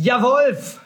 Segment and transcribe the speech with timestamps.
[0.00, 0.78] Ja, Wolf!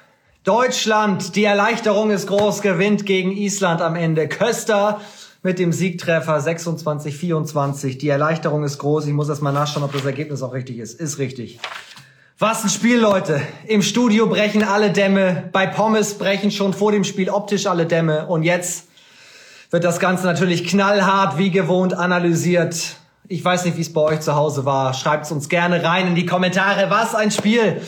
[0.43, 4.27] Deutschland, die Erleichterung ist groß, gewinnt gegen Island am Ende.
[4.27, 5.03] Köster
[5.43, 7.99] mit dem Siegtreffer 26-24.
[7.99, 9.07] Die Erleichterung ist groß.
[9.07, 10.99] Ich muss erst mal nachschauen, ob das Ergebnis auch richtig ist.
[10.99, 11.61] Ist richtig.
[12.39, 13.43] Was ein Spiel, Leute.
[13.67, 15.51] Im Studio brechen alle Dämme.
[15.53, 18.29] Bei Pommes brechen schon vor dem Spiel optisch alle Dämme.
[18.29, 18.89] Und jetzt
[19.69, 22.97] wird das Ganze natürlich knallhart wie gewohnt analysiert.
[23.29, 24.95] Ich weiß nicht, wie es bei euch zu Hause war.
[24.95, 26.89] Schreibt es uns gerne rein in die Kommentare.
[26.89, 27.83] Was ein Spiel.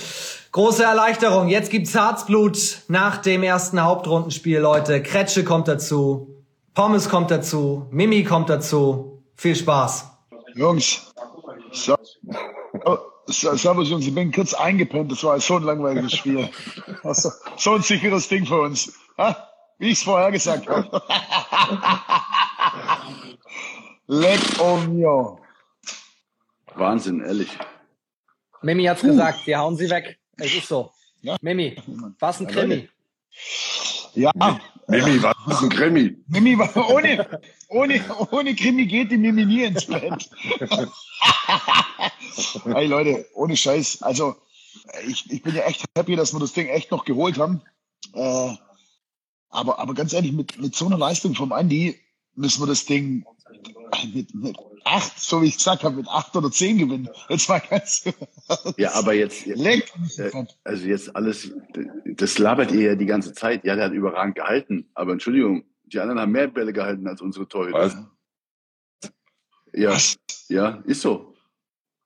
[0.54, 1.48] Große Erleichterung.
[1.48, 5.02] Jetzt gibt's Herzblut nach dem ersten Hauptrundenspiel, Leute.
[5.02, 6.44] Kretsche kommt dazu.
[6.74, 7.88] Pommes kommt dazu.
[7.90, 9.20] Mimi kommt dazu.
[9.34, 10.08] Viel Spaß.
[10.54, 11.12] Jungs,
[11.72, 11.96] so,
[13.26, 15.10] so, servus Jungs, ich bin kurz eingepennt.
[15.10, 16.48] Das war so ein langweiliges Spiel.
[17.02, 18.92] Also, so ein sicheres Ding für uns.
[19.18, 19.48] Ha?
[19.78, 20.88] Wie ich es vorher gesagt habe.
[24.06, 24.38] Leck
[24.86, 25.40] mio.
[26.76, 27.58] Wahnsinn, ehrlich.
[28.62, 30.20] Mimi hat's gesagt, wir hauen sie weg.
[30.38, 30.90] Es ist so.
[31.22, 31.36] Ja.
[31.40, 31.76] Mimi,
[32.18, 32.88] was ein Krimi.
[34.14, 34.30] Ja,
[34.86, 36.16] Mimi, was ist ein Krimi?
[36.28, 40.30] Mimi, war- ohne, ohne, ohne Krimi geht die Mimi nie ins Bett.
[42.64, 44.02] hey Leute, ohne Scheiß.
[44.02, 44.36] Also,
[45.06, 47.62] ich, ich bin ja echt happy, dass wir das Ding echt noch geholt haben.
[48.12, 48.54] Äh,
[49.48, 51.98] aber, aber ganz ehrlich, mit, mit so einer Leistung vom Andi
[52.34, 53.24] müssen wir das Ding
[54.12, 57.08] mit, mit acht, so wie ich gesagt habe, mit acht oder zehn gewinnen.
[57.28, 58.04] Jetzt mal ganz.
[58.76, 59.92] Ja, aber jetzt, Leck.
[60.18, 60.30] äh,
[60.64, 61.52] also jetzt alles,
[62.04, 63.64] das labert ihr ja die ganze Zeit.
[63.64, 64.90] Ja, der hat überragend gehalten.
[64.94, 67.78] Aber Entschuldigung, die anderen haben mehr Bälle gehalten als unsere Torhüter.
[67.78, 67.96] Was?
[69.72, 70.16] Ja, Was?
[70.48, 71.34] ja, ist so.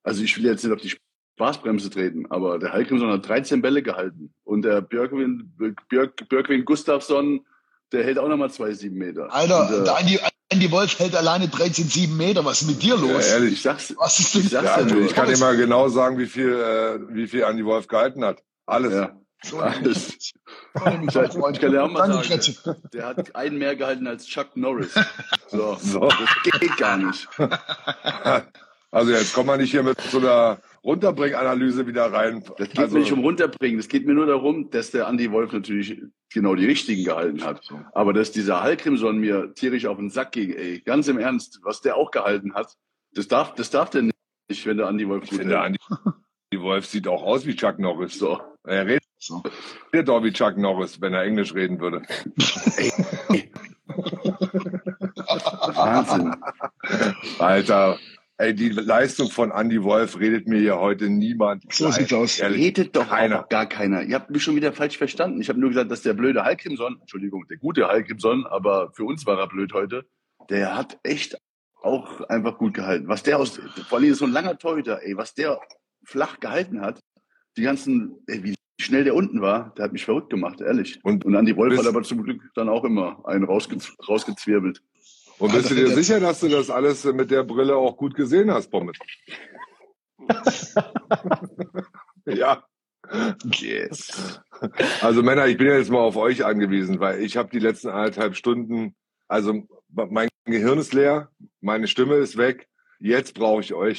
[0.02, 0.94] Also ich will jetzt nicht auf die
[1.38, 4.32] Spaßbremse treten, aber der Heilgrimson hat 13 Bälle gehalten.
[4.44, 5.52] Und der Björkwin,
[5.88, 7.44] Björk, Björkwin Gustafsson,
[7.92, 9.32] der hält auch nochmal zwei, sieben Meter.
[9.32, 10.20] Alter, Und, äh, der Andi,
[10.52, 12.44] Andi Wolf hält alleine 13,7 Meter.
[12.44, 13.26] Was ist mit dir Ja, los?
[13.26, 13.52] ehrlich.
[13.54, 16.26] ich sag's, Was ist denn ich sag's Ja, ja ich kann immer genau sagen, wie
[16.26, 18.42] viel, äh, wie viel Andi Wolf gehalten hat.
[18.66, 18.92] Alles.
[18.94, 19.10] Ja.
[19.42, 20.16] so Alles.
[20.18, 20.32] Ich
[20.74, 22.56] kann dir auch mal sagen.
[22.92, 24.94] Der hat einen mehr gehalten als Chuck Norris.
[25.50, 26.00] So, So.
[26.08, 27.26] das geht gar nicht.
[28.90, 32.42] Also jetzt kommt man nicht hier mit so einer Runterbringanalyse wieder rein.
[32.56, 33.78] Das geht also, mir nicht um runterbringen.
[33.78, 36.02] Es geht mir nur darum, dass der Andy Wolf natürlich
[36.32, 37.68] genau die richtigen gehalten hat.
[37.92, 41.80] Aber dass dieser Hallgrimson mir tierisch auf den Sack ging, ey, ganz im Ernst, was
[41.80, 42.74] der auch gehalten hat,
[43.12, 45.78] das darf, das darf der nicht, wenn der Andy Wolf ich finde, hält.
[46.50, 48.18] Andi Wolf sieht auch aus wie Chuck Norris.
[48.18, 48.40] So.
[48.64, 49.42] Er redet So.
[49.92, 52.02] auch wie Chuck Norris, wenn er Englisch reden würde.
[55.74, 56.34] Wahnsinn.
[57.38, 57.98] Alter,
[58.38, 61.64] ey, die Leistung von Andy Wolf redet mir hier heute niemand.
[61.72, 62.38] So sieht's aus.
[62.38, 62.60] Ehrlich.
[62.66, 63.44] Redet doch Keiner.
[63.50, 64.02] gar keiner.
[64.02, 65.40] Ihr habt mich schon wieder falsch verstanden.
[65.40, 69.26] Ich habe nur gesagt, dass der blöde Hallgrimson, Entschuldigung, der gute Hallgrimson, aber für uns
[69.26, 70.06] war er blöd heute,
[70.50, 71.36] der hat echt
[71.82, 73.08] auch einfach gut gehalten.
[73.08, 75.60] Was der aus, vor allem so ein langer Torhüter, ey, was der
[76.04, 77.00] flach gehalten hat,
[77.56, 81.00] die ganzen, ey, wie schnell der unten war, der hat mich verrückt gemacht, ehrlich.
[81.02, 83.76] Und- Und, Andi Wolf hat aber zum Glück dann auch immer einen rausge
[84.08, 84.82] rausgezwirbelt.
[85.38, 88.14] Und bist du Also, dir sicher, dass du das alles mit der Brille auch gut
[88.14, 88.96] gesehen hast, Pommes?
[92.26, 92.64] ja.
[93.44, 94.40] Yes.
[95.00, 98.36] Also Männer, ich bin jetzt mal auf euch angewiesen, weil ich habe die letzten anderthalb
[98.36, 98.94] Stunden,
[99.28, 102.68] also mein Gehirn ist leer, meine Stimme ist weg.
[102.98, 103.98] Jetzt brauche ich euch.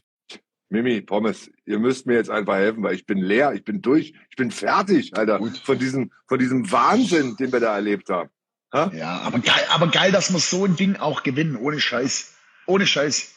[0.71, 4.13] Mimi, Pommes, ihr müsst mir jetzt einfach helfen, weil ich bin leer, ich bin durch,
[4.29, 5.57] ich bin fertig, Alter, Gut.
[5.57, 8.29] von diesem, von diesem Wahnsinn, den wir da erlebt haben.
[8.73, 8.91] Ha?
[8.95, 12.35] Ja, aber geil, aber geil, dass wir so ein Ding auch gewinnen, ohne Scheiß.
[12.67, 13.33] Ohne Scheiß.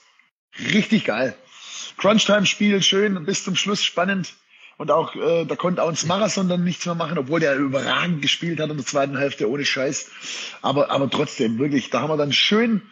[0.72, 1.34] Richtig geil.
[1.96, 4.34] Crunchtime-Spiel, schön, bis zum Schluss spannend.
[4.78, 8.20] Und auch, äh, da konnte auch uns Marathon dann nichts mehr machen, obwohl der überragend
[8.20, 10.10] gespielt hat in der zweiten Hälfte, ohne Scheiß.
[10.60, 12.82] Aber, aber trotzdem, wirklich, da haben wir dann schön,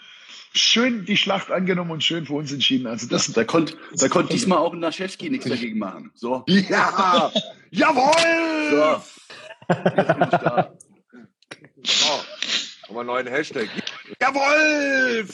[0.53, 2.87] schön die Schlacht angenommen und schön für uns entschieden.
[2.87, 6.11] Also das, Da konnte da konnt diesmal auch ein Naschewski nichts dagegen machen.
[6.15, 7.33] So, Ja!
[7.71, 8.71] Jawohl!
[8.71, 9.75] so.
[9.97, 10.73] Jetzt bin ich da.
[11.83, 13.69] Wir einen neuen Hashtag.
[14.21, 15.25] Jawohl!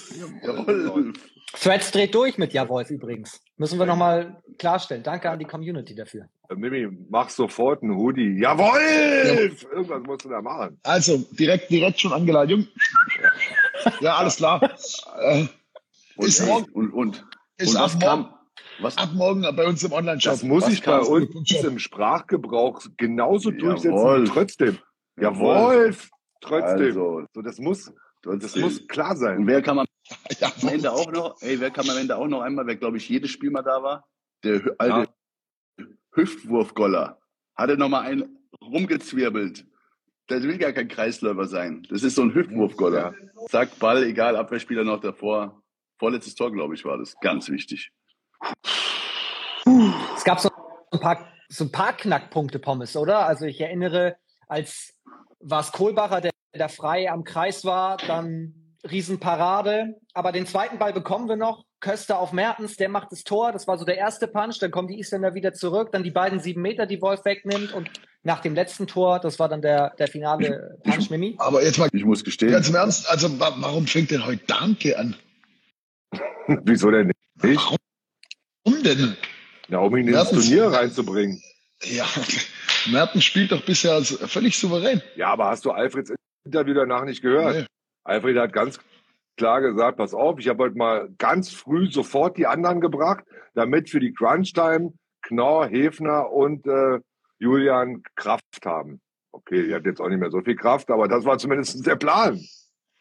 [0.43, 1.13] Jawohl.
[1.59, 3.41] Threads dreht durch mit Ja Wolf übrigens.
[3.57, 5.03] Müssen wir nochmal klarstellen.
[5.03, 6.27] Danke an die Community dafür.
[6.55, 8.39] Mimi, mach sofort einen Hoodie.
[8.41, 9.57] Jawohl!
[9.73, 10.79] Irgendwas musst du da machen.
[10.83, 12.51] also direkt, direkt schon angeleitet.
[12.51, 12.69] Jung.
[14.01, 14.61] Ja, alles klar.
[15.21, 15.47] Äh,
[16.17, 17.25] Und, Ist morgen- und, und,
[17.59, 18.05] ist und ab was morgen.
[18.25, 18.35] kam,
[18.81, 18.99] Was?
[18.99, 20.33] Ab morgen bei uns im Online-Shop.
[20.33, 24.25] Das muss Was ich bei uns im Sprachgebrauch genauso durchsetzen Jawohl.
[24.25, 24.79] wie trotzdem.
[25.17, 25.55] Ja, Jawohl.
[25.57, 26.11] Wolf!
[26.47, 26.87] Trotzdem.
[26.87, 28.63] Also, so, das muss, das trotzdem.
[28.63, 29.47] muss klar Und sein.
[29.47, 29.87] wer kam am
[30.39, 33.09] Ja, Ende auch noch, ey, wer kam am Ende auch noch einmal, wer glaube ich
[33.09, 34.07] jedes Spiel mal da war?
[34.45, 35.13] Der alte
[36.15, 37.21] Hüftwurfgoller.
[37.57, 39.67] Hat er nochmal einen rumgezwirbelt.
[40.29, 41.87] Der will gar kein Kreisläufer sein.
[41.89, 43.15] Das ist so ein Hüftwurfgoller.
[43.49, 45.63] Zack, Ball, egal, Abwehrspieler noch davor.
[45.99, 47.15] Vorletztes Tor, glaube ich, war das.
[47.21, 47.93] Ganz wichtig.
[50.17, 50.51] Es gab so
[50.91, 53.27] ein paar, so ein paar Knackpunkte, Pommes, oder?
[53.27, 54.17] Also ich erinnere,
[54.49, 54.95] als
[55.41, 58.55] war es Kohlbacher, der da frei am Kreis war, dann
[58.91, 59.95] Riesenparade.
[60.15, 61.65] Aber den zweiten Ball bekommen wir noch.
[61.81, 63.53] Köster auf Mertens, der macht das Tor.
[63.53, 64.59] Das war so der erste Punch.
[64.61, 65.91] Dann kommen die Isländer wieder zurück.
[65.93, 67.73] Dann die beiden sieben Meter, die Wolf wegnimmt.
[67.73, 67.91] Und
[68.23, 71.35] nach dem letzten Tor, das war dann der, der finale Punch, Mimi.
[71.39, 72.53] Aber jetzt mal Ich muss gestehen.
[72.53, 75.15] ganz im Ernst, also wa- warum fängt denn heute Danke an?
[76.65, 77.13] Wieso denn
[77.43, 77.59] nicht?
[77.59, 79.17] Warum denn?
[79.69, 81.41] Ja, um ihn ins Turnier reinzubringen.
[81.85, 82.07] Ja,
[82.91, 85.03] Merten spielt doch bisher als völlig souverän.
[85.17, 86.13] Ja, aber hast du Alfreds
[86.45, 87.57] Interview danach nicht gehört?
[87.57, 87.67] Nee.
[88.05, 88.79] Alfred hat ganz
[89.37, 93.25] klar gesagt, pass auf, ich habe heute mal ganz früh sofort die anderen gebracht,
[93.55, 94.93] damit für die Crunch-Time
[95.23, 97.01] Knorr, Hefner und äh,
[97.39, 99.01] Julian Kraft haben.
[99.33, 101.97] Okay, ihr habt jetzt auch nicht mehr so viel Kraft, aber das war zumindest der
[101.97, 102.41] Plan.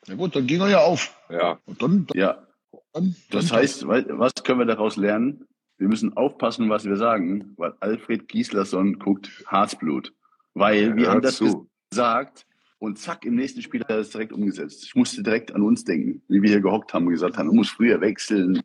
[0.08, 1.16] Na gut, dann ging er ja auf.
[1.30, 2.46] Ja, Und dann, Ja,
[2.94, 5.46] dann, das dann heißt, wei- was können wir daraus lernen?
[5.78, 10.14] Wir müssen aufpassen, was wir sagen, weil Alfred Gislason guckt Herzblut.
[10.54, 11.70] Weil wir hör haben das zu.
[11.92, 12.46] gesagt
[12.80, 14.84] und zack, im nächsten Spiel hat er das direkt umgesetzt.
[14.86, 17.54] Ich musste direkt an uns denken, wie wir hier gehockt haben und gesagt haben, du
[17.54, 18.62] musst früher wechseln.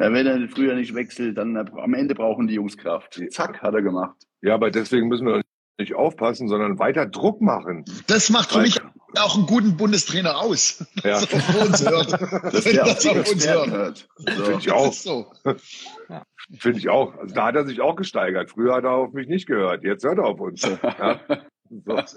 [0.00, 3.20] Ja, wenn er früher nicht wechselt, dann am Ende brauchen die Jungs Kraft.
[3.30, 4.16] Zack, hat er gemacht.
[4.40, 5.42] Ja, aber deswegen müssen wir
[5.78, 7.84] nicht aufpassen, sondern weiter Druck machen.
[8.06, 8.80] das macht für mich
[9.18, 10.84] auch einen guten Bundestrainer aus.
[11.04, 11.18] Ja.
[11.26, 12.12] So auf uns hört.
[12.54, 13.70] Dass Wenn der das auf uns hört.
[13.70, 14.08] hört.
[14.16, 14.44] So.
[14.44, 14.86] Finde ich auch.
[14.86, 15.32] Das ist so.
[16.58, 17.14] Finde ich auch.
[17.16, 18.50] Also da hat er sich auch gesteigert.
[18.50, 19.84] Früher hat er auf mich nicht gehört.
[19.84, 20.62] Jetzt hört er auf uns.
[20.62, 21.20] Ja.
[21.86, 21.94] So.
[21.94, 22.14] Das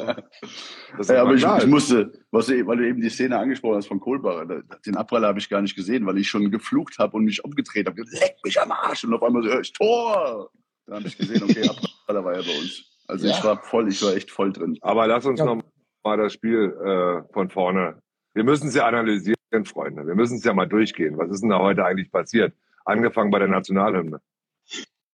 [1.00, 4.00] ist Ja, aber ich, ich musste, was, weil du eben die Szene angesprochen hast von
[4.00, 7.44] Kohlbacher, den Abpraller habe ich gar nicht gesehen, weil ich schon geflucht habe und mich
[7.44, 8.02] umgedreht habe.
[8.02, 9.04] Leck mich am Arsch!
[9.04, 10.50] Und auf einmal so, hör ich Tor!
[10.88, 12.84] Da habe ich gesehen, okay, Abpraller war ja bei uns.
[13.08, 13.44] Also ich Ja.
[13.44, 14.78] war voll, ich war echt voll drin.
[14.82, 15.46] Aber lass uns Ja.
[15.46, 15.62] noch
[16.04, 18.02] mal das Spiel äh, von vorne.
[18.34, 20.06] Wir müssen es ja analysieren, Freunde.
[20.06, 21.18] Wir müssen es ja mal durchgehen.
[21.18, 22.54] Was ist denn da heute eigentlich passiert?
[22.86, 24.20] Angefangen bei der Nationalhymne.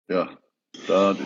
[0.07, 0.29] Ja,
[0.87, 1.17] da hat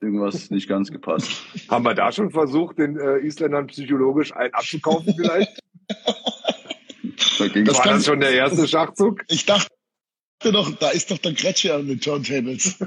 [0.00, 1.30] irgendwas nicht ganz gepasst.
[1.68, 5.60] Haben wir da schon versucht, den äh, Isländern psychologisch einen abzukaufen vielleicht?
[7.38, 9.22] Da ging Das War das schon der erste Schachzug?
[9.28, 9.68] Ich dachte
[10.42, 12.76] doch, da ist doch der Gretsche an den Turntables.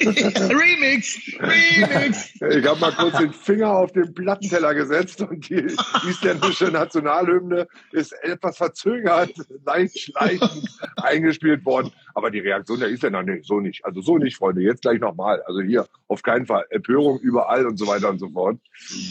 [0.00, 1.20] Remix!
[1.38, 2.34] Remix!
[2.40, 5.66] Ich habe mal kurz den Finger auf den Plattenteller gesetzt und die
[6.08, 9.32] isländische Nationalhymne ist etwas verzögert,
[9.66, 11.92] leicht schleichend eingespielt worden.
[12.14, 13.84] Aber die Reaktion der Isländer, nee, so nicht.
[13.84, 14.62] Also so nicht, Freunde.
[14.62, 15.42] Jetzt gleich nochmal.
[15.42, 16.64] Also hier auf keinen Fall.
[16.70, 18.58] Empörung überall und so weiter und so fort.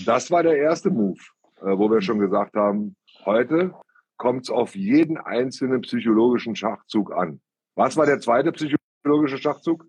[0.06, 1.20] Das war der erste Move,
[1.62, 2.96] äh, wo wir schon gesagt haben,
[3.26, 3.74] heute
[4.20, 7.42] kommt es auf jeden einzelnen psychologischen Schachzug an.
[7.76, 9.88] Was war der zweite psychologische Schachzug?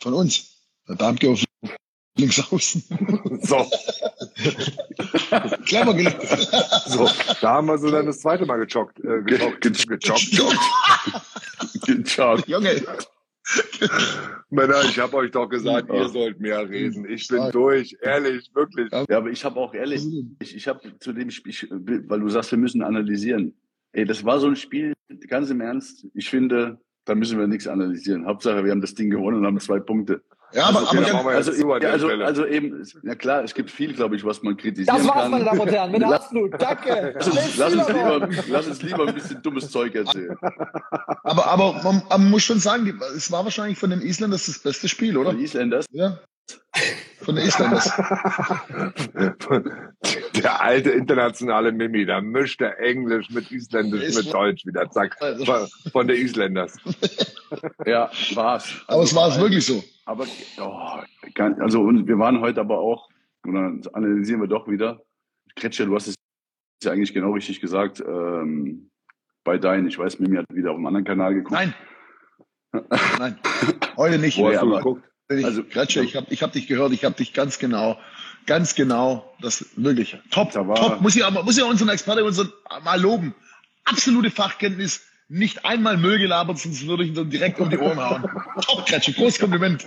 [0.00, 0.68] Von uns.
[0.86, 1.42] Der Darmke auf
[2.16, 2.84] links außen.
[3.42, 3.64] So,
[5.66, 6.22] Clever gelegt.
[6.86, 7.08] So,
[7.40, 8.98] da haben wir sie dann das zweite Mal gejoggt.
[9.00, 10.30] Äh, gejoggt, gejoggt.
[11.84, 12.48] Gejoggt.
[12.48, 12.82] Junge,
[14.50, 17.08] Männer, ich habe euch doch gesagt, ihr sollt mehr reden.
[17.08, 18.90] Ich bin durch, ehrlich, wirklich.
[18.90, 20.04] Ja, aber ich habe auch ehrlich,
[20.40, 23.54] ich, ich habe zu dem Spiel, ich, weil du sagst, wir müssen analysieren.
[23.92, 24.92] Ey, das war so ein Spiel,
[25.28, 28.26] ganz im Ernst, ich finde, da müssen wir nichts analysieren.
[28.26, 30.22] Hauptsache, wir haben das Ding gewonnen und haben zwei Punkte.
[30.52, 33.92] Ja, aber, Okay, aber Also, ja, der also, also eben, ja klar, es gibt viel,
[33.94, 35.30] glaube ich, was man kritisieren Das war's, kann.
[35.32, 36.52] meine Damen und Herren, mit Lass- Herzblut.
[36.58, 37.14] Danke.
[37.18, 40.36] Lass uns, lass, uns lieber, lass uns lieber ein bisschen dummes Zeug erzählen.
[41.24, 44.88] aber, aber man, man muss schon sagen, es war wahrscheinlich von den Isländern das beste
[44.88, 45.34] Spiel, oder?
[45.34, 46.18] Die Isländers, Ja.
[47.22, 47.90] Von Isländers.
[50.36, 55.66] Der alte internationale Mimi, da mischt er Englisch mit Isländisch, mit Deutsch wieder, zack, von-
[55.90, 56.76] von der Isländers.
[57.86, 58.84] ja, war's.
[58.86, 59.82] Aber es war es wirklich so.
[60.04, 60.26] Aber
[60.60, 61.00] oh,
[61.58, 63.08] also und wir waren heute aber auch,
[63.44, 65.00] und dann analysieren wir doch wieder.
[65.56, 66.14] Kretscher, du hast es
[66.82, 68.00] ja eigentlich genau richtig gesagt.
[68.06, 68.90] Ähm,
[69.42, 71.52] bei deinen, ich weiß, Mimi hat wieder auf einem anderen Kanal geguckt.
[71.52, 71.74] Nein.
[73.18, 73.38] Nein.
[73.96, 74.36] Heute nicht.
[74.38, 75.02] Wo hast du geguckt?
[75.28, 77.98] Ich, Also- also, Gretsche, ich habe ich hab dich gehört, ich habe dich ganz genau,
[78.46, 81.00] ganz genau, das wirklich top, Da war- top.
[81.00, 82.52] Muss ich aber, muss ich unseren Experte unseren
[82.84, 83.34] mal loben.
[83.84, 87.98] Absolute Fachkenntnis, nicht einmal Müll gelabert, sonst würde ich ihn dann direkt um die Ohren
[87.98, 88.22] hauen.
[88.64, 89.84] top, Gretsche, großes Kompliment.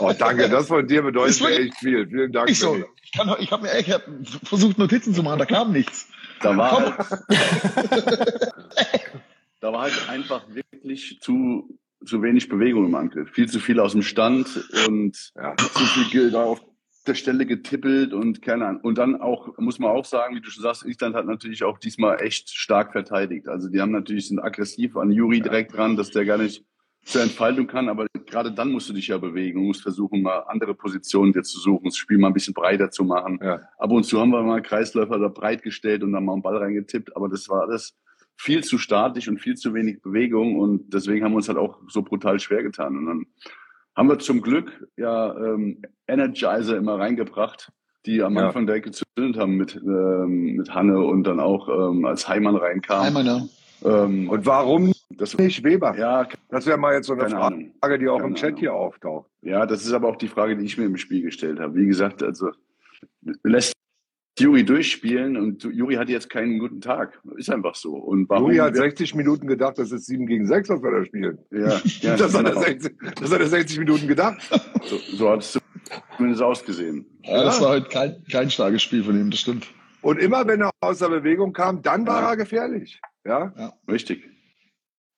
[0.00, 2.06] Oh, danke, das von dir bedeutet wirklich- mir echt viel.
[2.08, 2.50] Vielen Dank.
[2.50, 4.02] Ich so, ich, kann, ich habe mir echt hab
[4.42, 6.08] versucht Notizen zu machen, da kam nichts.
[6.40, 6.98] Da war,
[9.60, 11.68] war halt einfach wirklich zu,
[12.04, 13.30] zu wenig Bewegung im Angriff.
[13.30, 15.56] Viel zu viel aus dem Stand und Ja.
[15.56, 16.60] zu viel da auf
[17.06, 18.80] der Stelle getippelt und keine Ahnung.
[18.82, 21.78] Und dann auch, muss man auch sagen, wie du schon sagst, Island hat natürlich auch
[21.78, 23.48] diesmal echt stark verteidigt.
[23.48, 26.64] Also die haben natürlich, sind aggressiv an Juri direkt ran, dass der gar nicht
[27.04, 30.40] zur Entfaltung kann, aber gerade dann musst du dich ja bewegen und musst versuchen, mal
[30.48, 33.38] andere Positionen dir zu suchen, das Spiel mal ein bisschen breiter zu machen.
[33.40, 33.60] Ja.
[33.78, 36.56] Ab und zu haben wir mal Kreisläufer da breit gestellt und dann mal einen Ball
[36.56, 37.94] reingetippt, aber das war alles
[38.36, 41.78] viel zu statisch und viel zu wenig Bewegung und deswegen haben wir uns halt auch
[41.88, 42.96] so brutal schwer getan.
[42.96, 43.26] Und dann
[43.96, 47.72] haben wir zum Glück ja ähm, Energizer immer reingebracht,
[48.04, 48.46] die am Ja.
[48.48, 53.02] Anfang direkt gezündet haben mit, ähm, mit Hanne und dann auch ähm, als Heimann reinkam.
[53.06, 53.48] Einmal, ne?
[53.84, 55.96] Ähm, Und warum das, nicht Weber?
[55.98, 57.72] ja, Das wäre mal jetzt so eine Keine Ahnung.
[57.80, 58.60] Frage, die auch im Keine Chat Ahnung.
[58.60, 59.30] hier auftaucht.
[59.42, 61.74] Ja, das ist aber auch die Frage, die ich mir im Spiel gestellt habe.
[61.74, 62.50] Wie gesagt, also
[63.42, 63.72] lässt
[64.38, 67.18] Juri durchspielen und Juri hat jetzt keinen guten Tag.
[67.36, 67.94] Ist einfach so.
[67.96, 68.50] Und warum?
[68.50, 71.38] Juri hat 60 Minuten gedacht, das ist 7 gegen 6, was wir da spielen.
[71.50, 72.60] ja, ja, das, hat er genau.
[72.62, 74.38] 60, das hat er 60 Minuten gedacht.
[74.84, 75.58] so, so hat es
[76.16, 77.06] zumindest ausgesehen.
[77.22, 79.66] Ja, das war heute kein, kein starkes Spiel von ihm, das stimmt.
[80.02, 82.30] Und immer wenn er aus der Bewegung kam, dann war Ja.
[82.30, 83.00] er gefährlich.
[83.24, 83.72] Ja?
[83.90, 84.28] Richtig.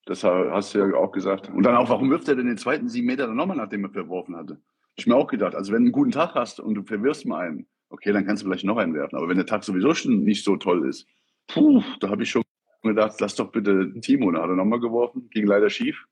[0.06, 1.50] Das ha- hast du ja auch gesagt.
[1.50, 3.90] Und dann auch, warum wirft er denn den zweiten sieben Meter dann nochmal, nachdem er
[3.90, 4.60] verworfen hatte?
[4.96, 5.54] Ich mir auch gedacht.
[5.54, 8.42] Also wenn du einen guten Tag hast und du verwirfst mal einen, okay, dann kannst
[8.42, 9.16] du vielleicht noch einen werfen.
[9.16, 11.06] Aber wenn der Tag sowieso schon nicht so toll ist,
[11.46, 12.42] puh, da habe ich schon
[12.82, 14.30] gedacht, lass doch bitte Timo.
[14.30, 16.06] Da hat er nochmal geworfen, ging leider schief.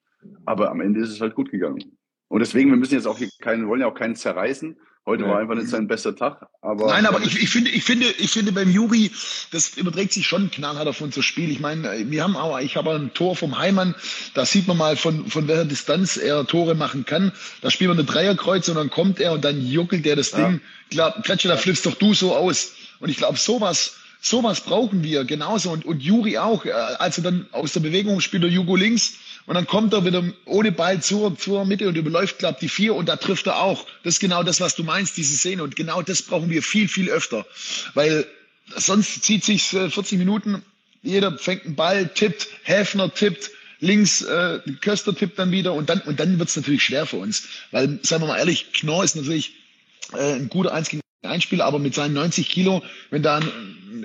[0.44, 1.98] Aber am Ende ist es halt gut gegangen.
[2.28, 4.78] Und deswegen, wir müssen jetzt auch hier keinen, wollen ja auch keinen zerreißen.
[5.06, 5.28] Heute Nee.
[5.28, 6.48] war einfach nicht sein bester Tag.
[6.62, 9.12] Aber Nein, aber ich, ich finde, ich finde, ich finde beim Juri,
[9.52, 11.48] das überträgt sich schon knallhart auf unser Spiel.
[11.52, 13.94] Ich meine, wir haben auch, ich habe ein Tor vom Heimann,
[14.34, 17.30] da sieht man mal von, von welcher Distanz er Tore machen kann.
[17.62, 20.48] Da spielen wir eine Dreierkreuz und dann kommt er und dann juckelt er das Ja.
[20.48, 20.60] Ding.
[20.90, 22.72] Klar, Kretsche, da flippst doch du so aus.
[22.98, 25.70] Und ich glaube, sowas, sowas brauchen wir genauso.
[25.70, 29.14] Und, und Juri auch, äh, als er dann aus der Bewegung spielt, der Jugo links.
[29.46, 32.94] Und dann kommt er wieder ohne Ball zur, zur Mitte und überläuft, glaubt die vier
[32.94, 33.86] und da trifft er auch.
[34.02, 35.62] Das ist genau das, was du meinst, diese Szene.
[35.62, 37.46] Und genau das brauchen wir viel, viel öfter.
[37.94, 38.26] Weil
[38.74, 40.62] sonst zieht sich 40 Minuten,
[41.02, 46.00] jeder fängt einen Ball, tippt, Häfner tippt, links äh, Köster tippt dann wieder und dann,
[46.00, 47.46] und dann wird's natürlich schwer für uns.
[47.70, 49.54] Weil, sagen wir mal ehrlich, Knorr ist natürlich
[50.12, 53.48] äh, ein guter 1 gegen 1 Spieler, aber mit seinen 90 Kilo, wenn da ein,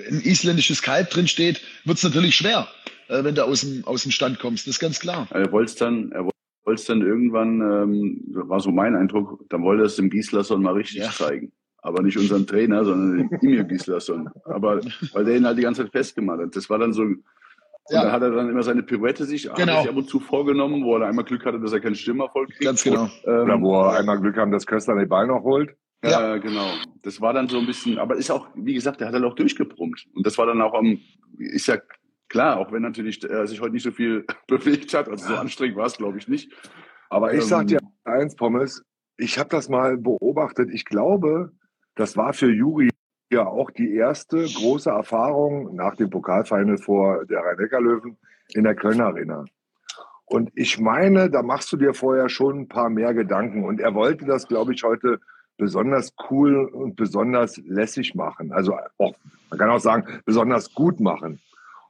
[0.00, 2.68] ein isländisches Kalb drin steht, wird's natürlich schwer,
[3.08, 4.66] äh, wenn du aus dem, aus dem Stand kommst.
[4.66, 5.26] Das ist ganz klar.
[5.30, 9.62] Er wollte es dann, er wollte es dann irgendwann, ähm, war so mein Eindruck, dann
[9.62, 11.10] wollte er es dem Gislason mal richtig Ja.
[11.10, 11.52] zeigen.
[11.84, 14.30] Aber nicht unseren Trainer, sondern dem Emil Gislason.
[14.44, 14.80] Aber
[15.12, 16.54] weil der ihn halt die ganze Zeit festgemacht hat.
[16.54, 17.24] Das war dann so, und
[17.90, 18.04] Ja.
[18.04, 19.80] dann hat er dann immer seine Pirouette sich, hat Genau.
[19.80, 22.62] sich ab und zu vorgenommen, wo er einmal Glück hatte, dass er keinen Stimmerfolg kriegt.
[22.62, 23.06] Ganz genau.
[23.26, 25.74] Ähm, Oder wo er einmal Glück haben, dass Köster den Ball noch holt.
[26.04, 26.72] Ja, genau.
[27.02, 29.34] Das war dann so ein bisschen, aber ist auch, wie gesagt, der hat halt auch
[29.34, 30.06] durchgebrummt.
[30.14, 30.98] Und das war dann auch am,
[31.38, 31.78] ist ja
[32.28, 35.76] klar, auch wenn natürlich er sich heute nicht so viel bewegt hat, also so anstrengend
[35.76, 36.52] war es, glaube ich, nicht.
[37.08, 38.82] Aber ich Ähm, sag dir eins, Pommes,
[39.16, 40.70] ich habe das mal beobachtet.
[40.72, 41.52] Ich glaube,
[41.94, 42.90] das war für Juri
[43.30, 48.18] ja auch die erste große Erfahrung nach dem Pokalfinal vor der Rhein-Neckar-Löwen
[48.54, 49.44] in der Kölner Arena.
[50.26, 53.64] Und ich meine, da machst du dir vorher schon ein paar mehr Gedanken.
[53.64, 55.20] Und er wollte das, glaube ich, heute
[55.56, 58.52] besonders cool und besonders lässig machen.
[58.52, 59.14] Also auch,
[59.50, 61.40] man kann auch sagen, besonders gut machen.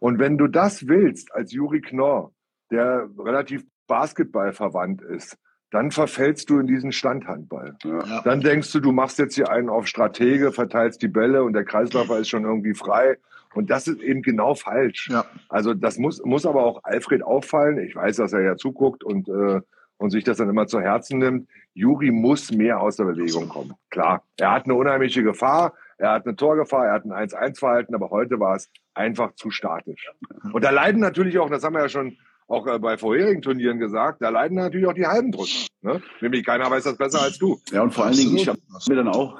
[0.00, 2.32] Und wenn du das willst als Juri Knorr,
[2.70, 5.38] der relativ Basketball verwandt ist,
[5.70, 7.76] dann verfällst du in diesen Standhandball.
[7.82, 8.20] Ja.
[8.22, 11.64] Dann denkst du, du machst jetzt hier einen auf Stratege, verteilst die Bälle und der
[11.64, 13.16] Kreisläufer ist schon irgendwie frei.
[13.54, 15.08] Und das ist eben genau falsch.
[15.10, 15.24] Ja.
[15.48, 17.78] Also das muss, muss aber auch Alfred auffallen.
[17.78, 19.60] Ich weiß, dass er ja zuguckt und, äh,
[20.02, 21.48] und sich das dann immer zu Herzen nimmt.
[21.74, 23.74] Juri muss mehr aus der Bewegung kommen.
[23.90, 28.10] Klar, er hat eine unheimliche Gefahr, er hat eine Torgefahr, er hat ein 1-1-Verhalten, aber
[28.10, 30.10] heute war es einfach zu statisch.
[30.52, 32.16] Und da leiden natürlich auch, das haben wir ja schon
[32.48, 35.68] auch äh, bei vorherigen Turnieren gesagt, da leiden natürlich auch die halben drunter.
[35.82, 36.02] Ne?
[36.20, 37.60] Nämlich keiner weiß das besser als du.
[37.70, 39.38] Ja, und vor allen Dingen, ich habe mir dann auch,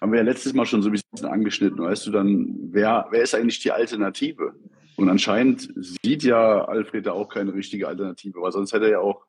[0.00, 3.22] haben wir ja letztes Mal schon so ein bisschen angeschnitten, weißt du, dann, wer, wer
[3.22, 4.54] ist eigentlich die Alternative?
[4.96, 9.00] Und anscheinend sieht ja Alfred da auch keine richtige Alternative, weil sonst hätte er ja
[9.00, 9.28] auch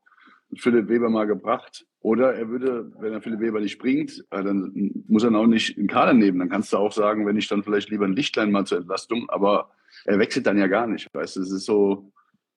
[0.56, 1.86] Philipp Weber mal gebracht.
[2.02, 5.48] Oder er würde, wenn er Philipp Weber nicht bringt, äh, dann muss er ihn auch
[5.48, 6.40] nicht in Kader nehmen.
[6.40, 9.30] Dann kannst du auch sagen, wenn ich dann vielleicht lieber ein Lichtlein mal zur Entlastung,
[9.30, 9.72] aber
[10.06, 12.12] er wechselt dann ja gar nicht, weißt du, es ist so,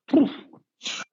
[0.06, 0.28] puh,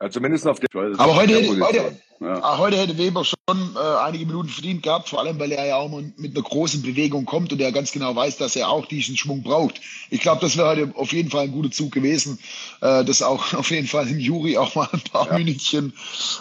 [0.02, 2.42] Ja, zumindest auf der Aber heute, der hätte- heute, ja.
[2.44, 5.76] Ah, heute hätte Weber schon äh, einige Minuten verdient gehabt, vor allem weil er ja
[5.78, 8.86] auch mit mit einer großen Bewegung kommt und er ganz genau weiß, dass er auch
[8.88, 9.80] diesen Schwung braucht.
[10.10, 12.40] Ich glaube, das wäre heute auf jeden Fall ein guter Zug gewesen,
[12.82, 15.94] äh, dass auch auf jeden Fall im Juri auch mal ein paar Minütchen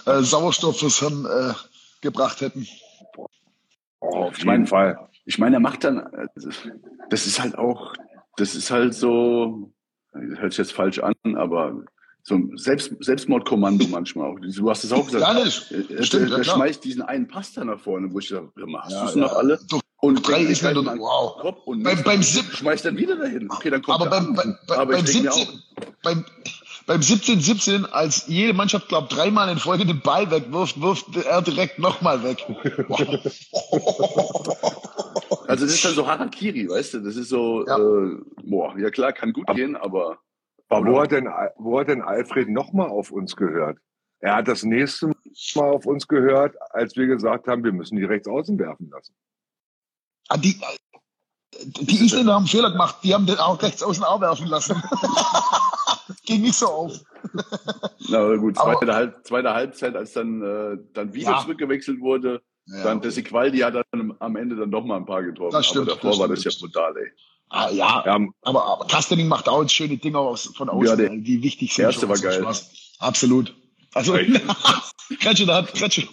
[0.07, 1.55] äh, Sauerstoff fürs Hirn äh,
[2.01, 2.67] gebracht hätten.
[4.01, 4.99] Oh, auf jeden Fall.
[5.27, 6.27] Ich meine, er macht dann, äh,
[7.11, 7.93] das ist halt auch,
[8.37, 9.73] das ist halt so,
[10.13, 11.83] das hört sich jetzt falsch an, aber
[12.29, 14.39] so ein Selbst, Selbstmordkommando manchmal auch.
[14.41, 15.23] Du hast es auch gesagt.
[15.23, 18.31] Ja, das Er, stimmt, er, er schmeißt diesen einen Pass da nach vorne, wo ich
[18.31, 19.37] mal, hast Ja, du es noch ja.
[19.39, 19.59] alle?
[19.71, 21.39] Doch, Und drei ist mir mal wow.
[21.41, 23.51] Kopf und Beim- beim Sieb- schmeißt er wieder dahin.
[23.51, 25.63] Okay, dann kommt Aber er beim, beim, Aber beim, ich denke mir 17,
[26.03, 26.25] beim,
[26.87, 31.79] beim 17-17, als jede Mannschaft, glaube dreimal in Folge den Ball wegwirft, wirft er direkt
[31.79, 32.45] nochmal weg.
[32.91, 33.01] auch,
[35.49, 36.99] also das ist dann so Harakiri, weißt du?
[37.01, 37.79] Das ist so, Ja.
[37.79, 40.19] äh, boah, ja klar, kann gut gehen, aber
[40.69, 43.79] Aber wo hat denn, wo hat denn Alfred nochmal auf uns gehört?
[44.21, 45.07] Er hat das nächste
[45.55, 49.15] Mal auf uns gehört, als wir gesagt haben, wir müssen die rechts außen werfen lassen.
[50.29, 50.61] Ah, die,
[51.65, 52.97] die Isländer haben einen Fehler gemacht.
[53.03, 54.83] Die haben den auch rechts außen auch werfen lassen.
[56.27, 56.93] Ging nicht so auf.
[58.11, 61.41] na aber gut, Aber- zweite, Halb, zweite Halbzeit, als dann, äh, dann wieder Ja.
[61.41, 63.03] zurückgewechselt wurde, Ja, dann okay.
[63.05, 65.53] der Siqualdi hat dann am Ende dann doch mal ein paar getroffen.
[65.53, 67.13] Das stimmt, aber davor das war das ja brutal, ey.
[67.51, 71.11] Ah, ja, Ja, aber, aber Kastening macht auch schöne Dinge aus, von außen, Ja, der
[71.11, 71.85] die wichtig sind.
[71.85, 72.41] erste für war geil.
[72.43, 72.71] Spaß.
[72.99, 73.55] Absolut.
[73.95, 74.17] Also,
[75.21, 76.07] Kretsche, da hat Kretsche.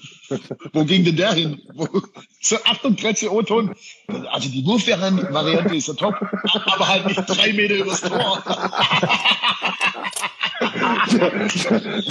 [0.74, 1.62] Wo ging denn der hin?
[1.74, 1.88] Wo,
[2.42, 3.76] so, Achtung, Kretsche, O-Ton.
[4.32, 6.16] Also die Wurfvariante ist ja top,
[6.66, 8.42] aber halt nicht drei Meter übers Tor.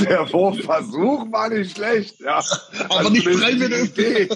[0.00, 2.20] der Wurfversuch war nicht schlecht.
[2.20, 2.42] Ja.
[2.84, 3.78] Aber Also nicht drei Meter.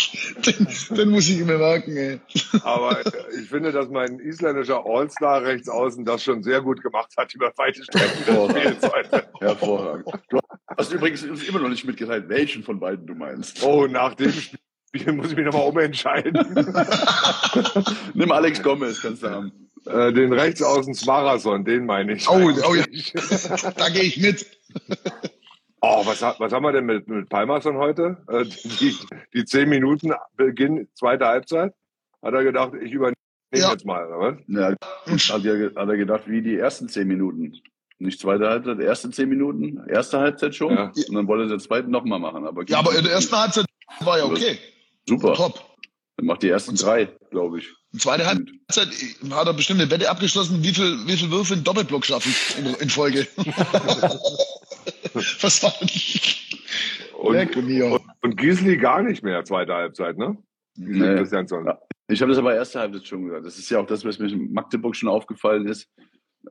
[0.46, 0.66] Den,
[0.96, 2.20] den muss ich mir merken, ey.
[2.62, 3.00] Aber
[3.40, 7.52] ich finde, dass mein isländischer All-Star rechts außen das schon sehr gut gemacht hat über
[7.56, 9.28] weite Strecken Spielzeit.
[9.40, 10.06] Hervorragend.
[10.28, 10.38] Du
[10.76, 13.62] hast übrigens uns immer noch nicht mitgeteilt, welchen von beiden du meinst.
[13.62, 16.32] Oh, nach dem Spiel muss ich mich nochmal umentscheiden.
[18.14, 19.70] Nimm Alex Gomez, kannst du haben.
[19.86, 22.28] Äh, den Rechtsaußen Marathon, den meine ich.
[22.28, 22.84] Oh, oh ja.
[23.76, 24.46] Da gehe ich mit.
[25.82, 28.18] Oh, was, was haben wir denn mit, mit Palmerson heute?
[28.28, 28.96] Äh, die,
[29.34, 31.72] die zehn Minuten Beginn zweite Halbzeit?
[32.22, 33.16] Hat er gedacht, ich übernehme
[33.54, 33.72] Ja.
[33.72, 34.38] jetzt mal, oder was?
[34.46, 37.54] Ja, hat, er, hat er gedacht, wie die ersten zehn Minuten.
[37.98, 40.74] Nicht zweite Halbzeit, erste zehn Minuten, erste Halbzeit schon.
[40.74, 40.84] Ja.
[41.08, 42.46] Und dann wollte er den zweiten nochmal machen.
[42.46, 43.66] Aber Ja, aber in der ersten Halbzeit
[44.00, 44.58] war ja okay.
[45.08, 45.34] Super.
[45.34, 45.69] Top.
[46.20, 47.74] Dann macht die ersten drei, glaube ich.
[47.94, 48.88] In zweiter Halbzeit
[49.30, 52.74] hat er bestimmt eine Wette abgeschlossen, wie viel, wie viel Würfe in Doppelblock schaffen in,
[52.74, 53.26] in Folge.
[55.40, 55.88] Was war denn?
[57.18, 57.86] Und, Leck mir.
[57.86, 60.36] und, und Gisli gar nicht mehr, zweite Halbzeit, ne?
[60.76, 61.22] Nee.
[62.08, 63.46] Ich habe das aber erste Halbzeit schon gesagt.
[63.46, 65.88] Das ist ja auch das, was mir in Magdeburg schon aufgefallen ist,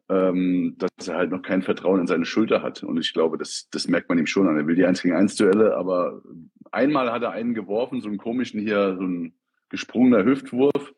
[0.09, 2.81] ähm, dass er halt noch kein Vertrauen in seine Schulter hat.
[2.81, 4.57] Und ich glaube, das, das merkt man ihm schon an.
[4.57, 6.23] Er will die 1 gegen 1 Duelle, aber
[6.71, 9.35] einmal hat er einen geworfen, so einen komischen hier, so ein
[9.69, 10.93] gesprungener Hüftwurf.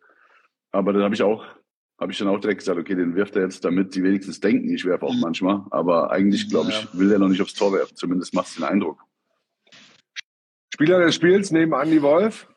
[0.72, 1.46] Aber dann habe ich auch,
[2.00, 4.74] habe ich dann auch direkt gesagt, okay, den wirft er jetzt, damit die wenigstens denken,
[4.74, 5.66] ich werfe auch manchmal.
[5.72, 7.96] Aber eigentlich, glaube ich, will er noch nicht aufs Tor werfen.
[7.96, 9.04] Zumindest macht es den Eindruck.
[10.74, 12.48] Spieler des Spiels neben Andy Wolf.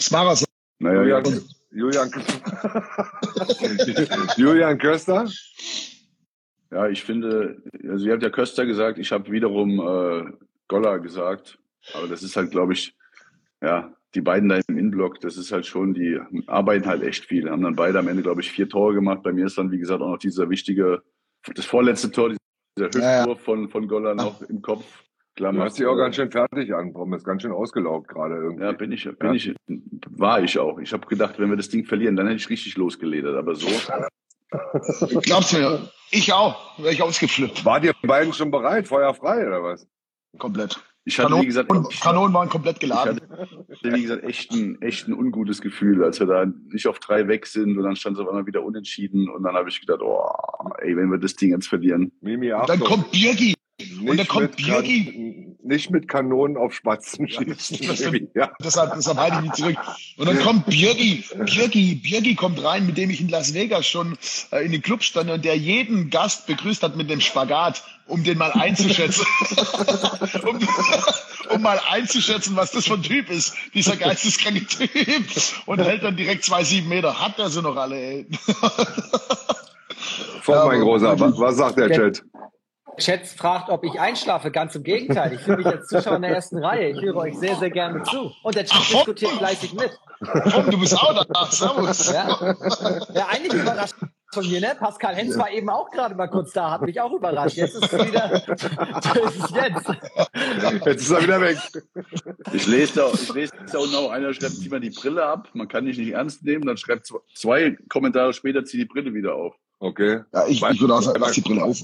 [0.00, 0.46] Smarason.
[0.78, 2.10] Naja, ja, Julian, Julian,
[4.36, 5.26] Julian Köster.
[6.70, 10.32] Ja, ich finde, also ihr habt ja Köster gesagt, ich habe wiederum äh,
[10.68, 11.58] Goller gesagt,
[11.94, 12.96] aber das ist halt, glaube ich,
[13.62, 17.50] ja, die beiden da im Innenblock, das ist halt schon, die arbeiten halt echt viel,
[17.50, 19.22] haben dann beide am Ende, glaube ich, vier Tore gemacht.
[19.22, 21.02] Bei mir ist dann, wie gesagt, auch noch dieser wichtige,
[21.54, 23.18] das vorletzte Tor, dieser Ja, ja.
[23.20, 25.04] Hüftwurf von, von Goller noch im Kopf.
[25.36, 28.64] Klar, Du hast dich auch ganz schön fertig an, Pommes, ganz schön ausgelaugt gerade irgendwie.
[28.64, 29.54] Ja, bin ich, bin ich,
[30.08, 30.78] war ich auch.
[30.78, 33.68] Ich habe gedacht, wenn wir das Ding verlieren, dann hätte ich richtig losgeledert, aber so.
[35.22, 35.90] Glaubst du mir?
[36.10, 36.78] Ich auch.
[36.78, 37.66] Wäre ich ausgeflippt.
[37.66, 39.86] Wart ihr beiden schon bereit, feuerfrei oder was?
[40.38, 40.80] Komplett.
[41.08, 43.20] Ich hatte, wie gesagt, und ich- Kanonen waren komplett Ich geladen.
[43.30, 47.28] hatte, wie gesagt, echt ein, echt ein ungutes Gefühl, als wir da nicht auf drei
[47.28, 50.00] weg sind und dann stand es auf einmal wieder unentschieden und dann habe ich gedacht,
[50.02, 50.28] oh,
[50.78, 52.10] ey, wenn wir das Ding jetzt verlieren.
[52.20, 53.54] Mimi, Und dann kommt Birgi.
[54.04, 55.45] und dann kommt Birgi.
[55.66, 57.86] Nicht mit Kanonen auf Spatzen schießen.
[57.88, 58.52] das Mimi, ja.
[58.62, 59.76] Deshalb, deshalb halte ich mich zurück.
[60.16, 61.24] Und dann kommt Birgi.
[61.34, 64.16] Birgi, Birgi kommt rein, mit dem ich in Las Vegas schon
[64.52, 68.22] äh, in den Club stand und der jeden Gast begrüßt hat mit dem Spagat, um
[68.22, 69.26] den mal einzuschätzen.
[70.44, 70.60] um,
[71.50, 74.90] um mal einzuschätzen, was das für ein Typ ist, dieser geisteskranke Typ.
[75.66, 77.20] Und hält dann direkt zwei, sieben Meter.
[77.20, 78.26] Hat er sie noch alle, ey.
[80.42, 81.18] Voll, Ja, mein Großer.
[81.18, 82.22] Was, was sagt der Chat?
[82.98, 84.50] Chat fragt, ob ich einschlafe.
[84.50, 85.32] Ganz im Gegenteil.
[85.34, 86.90] Ich fühle mich als Zuschauer in der ersten Reihe.
[86.90, 88.32] Ich höre euch sehr, sehr gerne zu.
[88.42, 89.90] Und der Chat Ach, diskutiert fleißig mit.
[90.52, 91.46] Komm, du bist auch da.
[91.50, 92.12] Servus.
[92.12, 92.54] Ja,
[93.14, 93.94] ja einige überrascht
[94.32, 94.74] von mir, ne?
[94.78, 97.56] Pascal Hens war eben auch gerade mal kurz da, hat mich auch überrascht.
[97.56, 100.86] Jetzt ist es wieder, ist jetzt.
[100.86, 101.58] Jetzt ist er wieder weg.
[102.52, 105.48] Ich lese da, ich lese da unten auch, einer schreibt, zieh mal die Brille ab,
[105.52, 109.12] man kann dich nicht ernst nehmen, dann schreibt zw- zwei Kommentare später, zieh die Brille
[109.14, 109.54] wieder auf.
[109.78, 110.22] Okay.
[110.32, 111.78] Ja, ich, ich würde auch sagen, lass die Brille auf.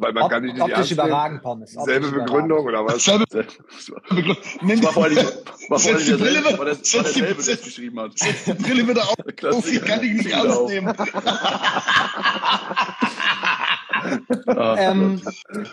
[0.00, 1.72] Weil man Op kann nicht optisch überragend, Pommes.
[1.72, 2.10] Selbe.
[2.10, 3.04] Begründung oder was?
[3.04, 4.36] Selbe Begründung.
[4.66, 7.46] das war vor allem, war vor allem Setz die Brille derselbe, war, derselbe, der es
[7.48, 8.18] setz- geschrieben hat.
[8.18, 9.14] Setz die Brille wieder auf.
[9.36, 9.76] Klassiker.
[9.76, 10.46] Ich kann dich nicht auf.
[10.46, 10.94] ausnehmen.
[14.46, 15.20] Ah, Ähm,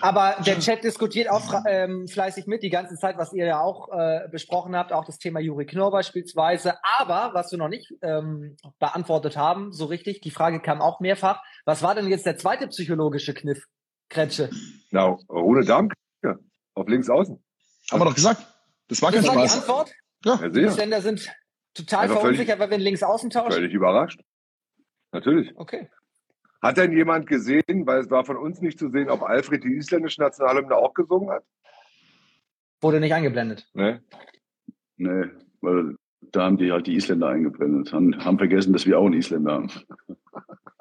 [0.01, 3.87] aber der Chat diskutiert auch ähm, fleißig mit die ganze Zeit, was ihr ja auch
[3.97, 6.73] äh, besprochen habt, auch das Thema Juri Knorr beispielsweise.
[6.99, 11.41] Aber was wir noch nicht ähm, beantwortet haben, so richtig, die Frage kam auch mehrfach.
[11.65, 13.63] Was war denn jetzt der zweite psychologische Kniff,
[14.09, 14.49] Kretsche?
[14.91, 15.95] Na, Rune Darmke
[16.73, 17.41] auf links außen.
[17.91, 18.45] Haben wir doch gesagt.
[18.87, 19.59] Das war kein Das war die Spaß.
[19.61, 19.91] Antwort.
[20.25, 20.71] Ja, Die sicher.
[20.71, 21.29] Ständer sind
[21.73, 23.51] total Einfach völlig- verunsichert, weil wir ihn links außen tauschen.
[23.51, 24.21] Völlig überrascht.
[25.11, 25.51] Natürlich.
[25.55, 25.89] Okay.
[26.61, 29.75] Hat denn jemand gesehen, weil es war von uns nicht zu sehen, ob Alfred die
[29.75, 31.43] isländische Nationalhymne auch gesungen hat?
[32.81, 33.69] Wurde nicht eingeblendet.
[33.73, 34.03] Ne?
[34.97, 35.25] Nee,
[35.61, 39.13] weil da haben die halt die Isländer eingeblendet, haben, haben vergessen, dass wir auch einen
[39.15, 39.71] Isländer haben.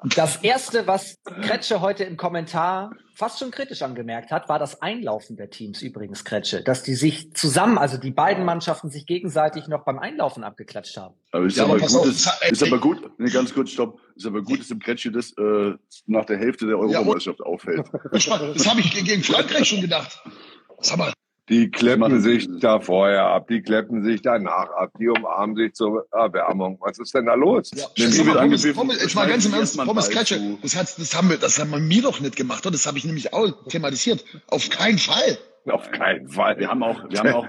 [0.03, 5.37] Das erste, was Kretsche heute im Kommentar fast schon kritisch angemerkt hat, war das Einlaufen
[5.37, 6.61] der Teams übrigens, Kretsche.
[6.61, 11.15] Dass die sich zusammen, also die beiden Mannschaften sich gegenseitig noch beim Einlaufen abgeklatscht haben.
[11.31, 14.43] Aber ist Ja, aber gut, ist, ist aber gut, nee, ganz kurz, stopp, ist aber
[14.43, 15.73] gut, dass im Kretsche das äh,
[16.05, 17.87] nach der Hälfte der Europameisterschaft auffällt.
[18.11, 20.21] Das habe ich gegen Frankreich schon gedacht.
[20.79, 21.11] Sag mal,
[21.49, 26.05] Die kleppen sich da vorher ab, die kleppen sich danach ab, die umarmen sich zur
[26.11, 26.77] Erwärmung.
[26.81, 27.71] Was ist denn da los?
[27.73, 30.59] Ja, die mal, Pommes, Pommes, jetzt mal ganz im Ernst, Pommes zu.
[30.61, 32.65] das, hat, das, haben wir, das haben wir mir doch nicht gemacht.
[32.65, 32.73] oder?
[32.73, 34.25] Das habe ich nämlich auch thematisiert.
[34.47, 35.37] Auf keinen Fall.
[35.69, 36.57] Auf keinen Fall.
[36.59, 37.47] Wir haben auch, wir haben auch,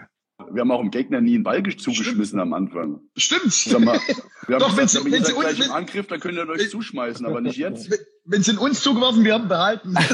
[0.50, 3.00] wir haben auch dem Gegner nie einen Ball zugeschmissen am Anfang.
[3.16, 3.52] Stimmt.
[3.52, 3.98] Sag mal,
[4.46, 6.48] wir haben Doch, wenn gesagt, sie- ihr wenn sie uns- im Angriff, dann könnt ihr
[6.48, 7.90] euch zuschmeißen, aber nicht jetzt.
[8.24, 9.94] Wenn sie in uns zugeworfen, wir haben behalten.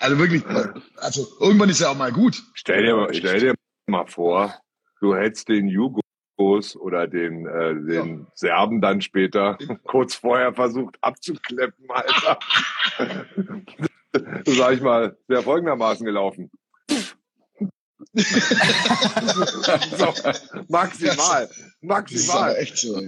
[0.00, 0.42] also wirklich,
[0.96, 2.42] also irgendwann ist ja auch mal gut.
[2.54, 3.54] Stell dir, stell dir
[3.86, 4.54] mal vor,
[5.00, 6.02] du hättest den Jugos
[6.76, 12.38] oder den, äh, den Serben dann später kurz vorher versucht abzukleppen, Alter.
[14.46, 16.50] Sag ich mal, wäre folgendermaßen gelaufen.
[19.96, 20.12] so,
[20.68, 21.48] maximal,
[21.80, 22.56] maximal.
[22.56, 23.00] echt so.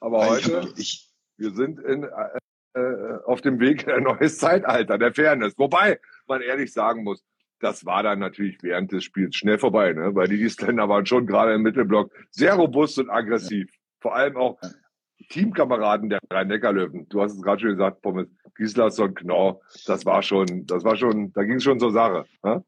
[0.00, 2.38] Aber heute, ich, wir sind in, äh,
[2.74, 5.54] äh, auf dem Weg in ein neues Zeitalter der Fairness.
[5.58, 7.22] Wobei man ehrlich sagen muss,
[7.60, 10.14] das war dann natürlich während des Spiels schnell vorbei, ne?
[10.14, 13.70] weil die Isländer waren schon gerade im Mittelblock sehr robust und aggressiv.
[14.00, 14.58] Vor allem auch
[15.28, 17.08] Teamkameraden der Rhein-Neckar-Löwen.
[17.08, 21.32] Du hast es gerade schon gesagt, Pommes, Gislason, Knorr, das war schon, das war schon,
[21.32, 22.24] da ging es schon zur Sache.
[22.42, 22.64] Ne?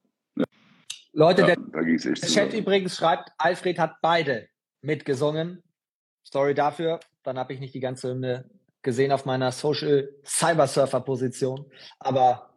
[1.15, 2.15] Leute, Ja, der.
[2.15, 4.49] Chat übrigens schreibt, Alfred hat beide
[4.83, 5.63] mitgesungen.
[6.25, 7.01] Sorry dafür.
[7.23, 8.51] Dann habe ich nicht die ganze Hymne
[8.83, 11.65] gesehen auf meiner Social Cybersurfer Position.
[12.01, 12.51] Aber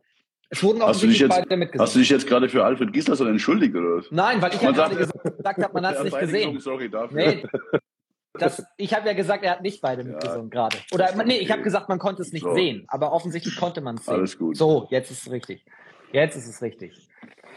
[0.49, 1.85] es wurden offensichtlich jetzt, beide mitgesungen.
[1.87, 4.05] hast du dich jetzt gerade für Alfred Gislason entschuldigt, oder was?
[4.11, 6.59] Nein, weil ich ja gerade sagt- gesagt habe, man hat es nicht gesehen.
[6.59, 7.15] Sorry dafür.
[7.17, 7.43] Nee,
[8.33, 10.77] das, ich habe ja gesagt, er hat nicht beide mitgesungen gerade.
[10.91, 12.55] Oder nee, ich habe gesagt, man konnte es nicht So.
[12.55, 12.85] sehen.
[12.87, 14.13] Aber offensichtlich konnte man es sehen.
[14.15, 14.57] Alles gut.
[14.57, 15.63] So, jetzt ist es richtig.
[16.11, 17.06] Jetzt ist es richtig.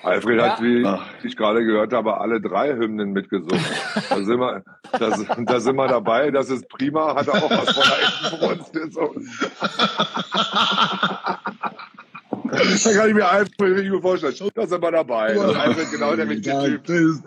[0.03, 0.53] Alfred Ja.
[0.53, 1.07] hat, wie Ach.
[1.23, 3.65] ich gerade gehört habe, alle drei Hymnen mitgesungen.
[4.09, 5.11] Da sind wir, da,
[5.45, 8.73] da sind wir dabei, das ist prima, hat er auch was von der echten Brunst
[8.73, 9.31] gesungen.
[12.51, 14.51] Da kann ich mir Alfred richtig gut vorstellen.
[14.55, 15.35] Da sind wir dabei.
[15.35, 16.85] Das ist Alfred genau der richtige Ja, Typ.
[16.85, 17.23] das-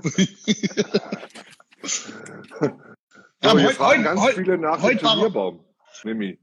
[3.41, 5.65] So, Aber heute- fragen ganz heute- viele nach dem Turnierbaum.
[6.05, 6.39] Mimi.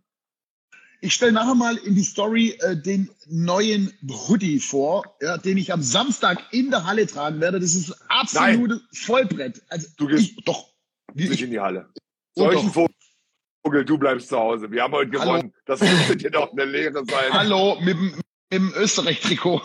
[1.02, 3.92] Ich stelle nachher mal in die Story äh, den neuen
[4.28, 7.58] Hoodie vor, ja, den ich am Samstag in der Halle tragen werde.
[7.58, 9.62] Das ist absolutes Vollbrett.
[9.68, 10.68] Also Du gehst ich, doch.
[11.14, 11.88] Nicht ich, in die Halle.
[12.34, 12.70] Solchen.
[12.70, 14.70] Vogel, du bleibst zu Hause.
[14.70, 15.32] Wir haben heute Hallo.
[15.32, 15.54] gewonnen.
[15.66, 17.32] Das müsste dir doch eine Lehre sein.
[17.32, 19.62] hallo, mit, dem- mit dem Österreich-Trikot.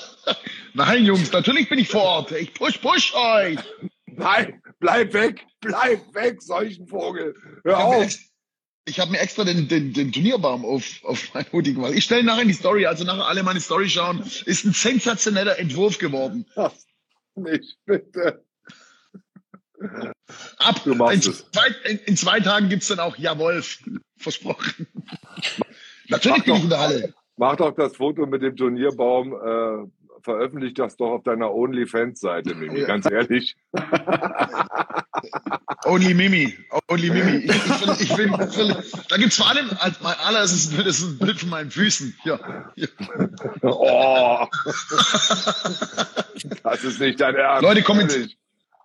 [0.74, 2.32] Nein, Jungs, natürlich bin ich vor Ort.
[2.32, 3.58] Ich push, push euch.
[4.06, 7.34] Nein, bleib weg, bleib weg, solchen Vogel.
[7.64, 8.14] Hör auf.
[8.84, 11.92] Ich hab mir extra den, den, den Turnierbaum auf, auf mein Hoodie gemacht.
[11.94, 14.20] Ich stelle nachher in die Story, also nachher alle meine Story schauen.
[14.20, 16.46] Ist ein sensationeller Entwurf geworden.
[17.34, 18.44] Nicht, bitte.
[20.58, 20.86] Ab.
[20.86, 21.50] In, es.
[21.50, 23.78] zwei, in, in zwei Tagen gibt's dann auch Ja Wolf.
[24.16, 24.86] Versprochen.
[26.08, 26.64] Natürlich Mach bin ich doch.
[26.64, 27.14] in der Halle.
[27.36, 32.80] Mach doch das Foto mit dem Turnierbaum, äh, veröffentlich das doch auf deiner OnlyFans-Seite, Mimi,
[32.80, 32.86] Ja.
[32.86, 33.56] ganz ehrlich.
[35.84, 36.56] Only Mimi.
[36.88, 37.36] Only Mimi.
[37.44, 38.76] Ich, ich, will, ich will,
[39.08, 42.16] da gibt's vor allem, als mein allererstes Bild, das ist ein Bild von meinen Füßen.
[42.24, 42.38] Ja.
[42.76, 42.88] ja.
[43.62, 44.46] Oh.
[46.62, 47.62] Das ist nicht dein Ernst.
[47.62, 48.30] Leute, kommentiert.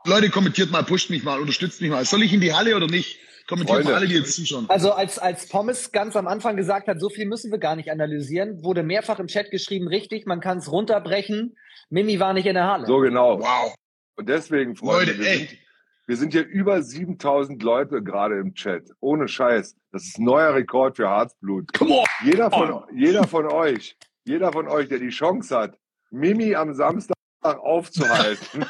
[0.05, 2.03] Leute, kommentiert mal, pusht mich mal, unterstützt mich mal.
[2.05, 3.19] Soll ich in die Halle oder nicht?
[3.47, 3.91] Kommentiert Freunde.
[3.91, 4.65] mal alle, die jetzt zuschauen.
[4.67, 7.89] Also als, als Pommes ganz am Anfang gesagt hat, so viel müssen wir gar nicht
[7.89, 11.55] analysieren, wurde mehrfach im Chat geschrieben, richtig, man kann es runterbrechen.
[11.89, 12.85] Mimi war nicht in der Halle.
[12.85, 13.39] So genau.
[13.39, 13.73] Wow.
[14.17, 15.37] Und deswegen, Freunde, Leute, wir, ey.
[15.37, 15.59] sind,
[16.07, 18.89] Wir sind hier über 7000 Leute gerade im Chat.
[19.01, 19.75] Ohne Scheiß.
[19.91, 21.71] Das ist ein neuer Rekord für Harzblut.
[21.73, 22.05] Come on!
[22.23, 25.77] Jeder von, jeder von euch, jeder von euch, der die Chance hat,
[26.09, 28.65] Mimi am Samstag aufzuhalten,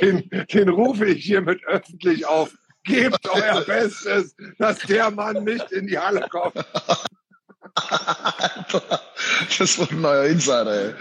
[0.00, 2.50] den, den rufe ich hiermit öffentlich auf.
[2.84, 6.54] Gebt euer Bestes, dass der Mann nicht in die Halle kommt.
[9.58, 10.94] Das war ein neuer Insider, ey.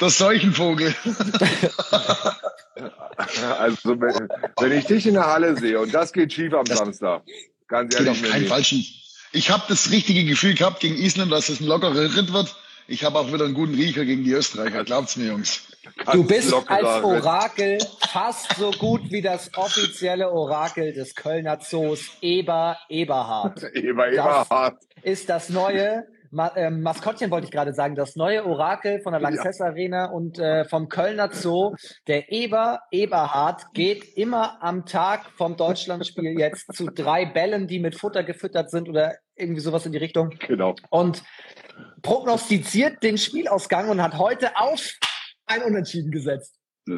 [0.00, 0.94] Der Seuchenvogel.
[3.58, 7.22] Also, wenn, wenn ich dich in der Halle sehe und das geht schief am Samstag,
[7.68, 8.84] ganz Geht ehrlich, auf keinen falschen.
[9.32, 12.54] Ich habe das richtige Gefühl gehabt gegen Island, dass es ein lockerer Ritt wird.
[12.92, 14.84] Ich habe auch wieder einen guten Riecher gegen die Österreicher.
[14.84, 15.66] Glaubt's mir, Jungs.
[16.12, 17.02] Du bist als.
[17.02, 17.78] Orakel
[18.10, 23.62] fast so gut wie das offizielle Orakel des Kölner Zoos, Eber Eberhard.
[23.74, 24.76] Eber, Eberhard.
[25.02, 29.20] Ist das neue Ma ähm, Maskottchen, wollte ich gerade sagen, das neue Orakel von der
[29.20, 31.74] Lanxess Arena und äh, vom Kölner Zoo.
[32.06, 37.94] Der Eber Eberhard geht immer am Tag vom Deutschlandspiel jetzt zu drei Bällen, die mit
[37.96, 40.74] Futter gefüttert sind oder irgendwie sowas in die Richtung Genau.
[40.88, 41.22] und
[42.02, 44.80] prognostiziert den Spielausgang und hat heute auf
[45.46, 46.54] ein Unentschieden gesetzt.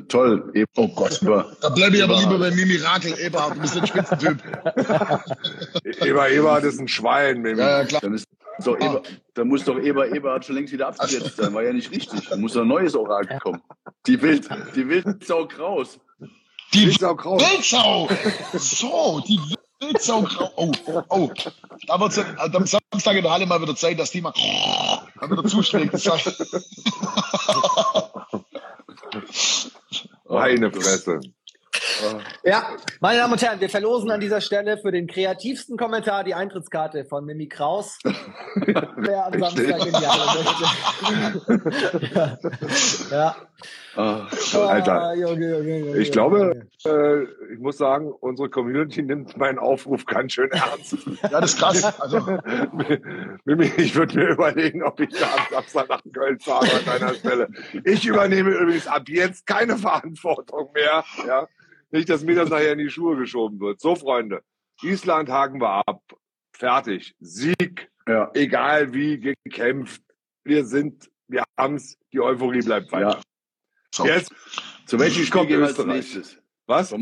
[0.08, 0.50] Toll.
[0.76, 1.20] Oh Gott.
[1.20, 3.18] Über- Da bleibe ich aber lieber bei Mimi Rakel.
[3.20, 4.42] Eberhard, du bist ein Spitzentyp.
[6.00, 7.58] Eber, Eberhard ist ein Schwein, Mimi.
[7.60, 8.00] Ja, ja, klar.
[8.00, 8.26] Dann, ist
[8.64, 9.02] doch Eber,
[9.34, 11.52] dann muss doch Eber Eberhard schon längst wieder abgesetzt sein.
[11.52, 12.28] War ja nicht richtig.
[12.28, 13.60] Da muss ein neues Orakel kommen.
[14.06, 15.98] Die Wild, die Wildsau Kraus.
[16.72, 17.42] Die Wildsau Kraus.
[17.42, 18.08] Wildsau!
[18.54, 19.63] So, die Wildsau.
[20.56, 20.72] Oh,
[21.08, 21.30] oh.
[21.86, 24.32] Da wird's am am Samstag in der Halle mal wieder Zeit, dass die mal
[25.20, 25.92] mal wieder zuschlägt.
[30.28, 31.20] Meine Fresse.
[32.46, 36.34] Ja, meine Damen und Herren, wir verlosen an dieser Stelle für den kreativsten Kommentar die
[36.34, 37.98] Eintrittskarte von Mimi Kraus.
[38.54, 40.44] Wer am Samstag in die Halle
[41.48, 43.10] möchte.
[43.10, 43.34] ja.
[43.96, 45.02] Ah, Alter.
[45.02, 50.04] Ah, Junge, Junge, Junge, Ich glaube, äh, ich muss sagen, unsere Community nimmt meinen Aufruf
[50.04, 50.98] ganz schön ernst.
[51.22, 52.00] Ja, das ist krass.
[52.00, 52.20] Also,
[53.44, 57.14] Mimi, ich würde mir überlegen, ob ich da am Samstag nach Köln fahre an deiner
[57.14, 57.48] Stelle.
[57.84, 61.04] Ich übernehme übrigens ab jetzt keine Verantwortung mehr.
[61.26, 61.48] Ja?
[61.94, 63.80] Nicht, dass mir das nachher in die Schuhe geschoben wird.
[63.80, 64.42] So, Freunde,
[64.82, 66.02] Island haken wir ab.
[66.52, 67.14] Fertig.
[67.20, 68.32] Sieg, ja.
[68.34, 70.02] egal wie gekämpft.
[70.42, 71.96] Wir sind, wir haben's.
[72.12, 73.10] Die Euphorie bleibt weiter.
[73.10, 73.20] ja.
[73.94, 74.06] so.
[74.06, 74.34] Jetzt,
[74.86, 75.94] Zu welchem Spiel Kommt gehen wir als Österreich.
[75.94, 76.42] nächstes?
[76.66, 76.96] was?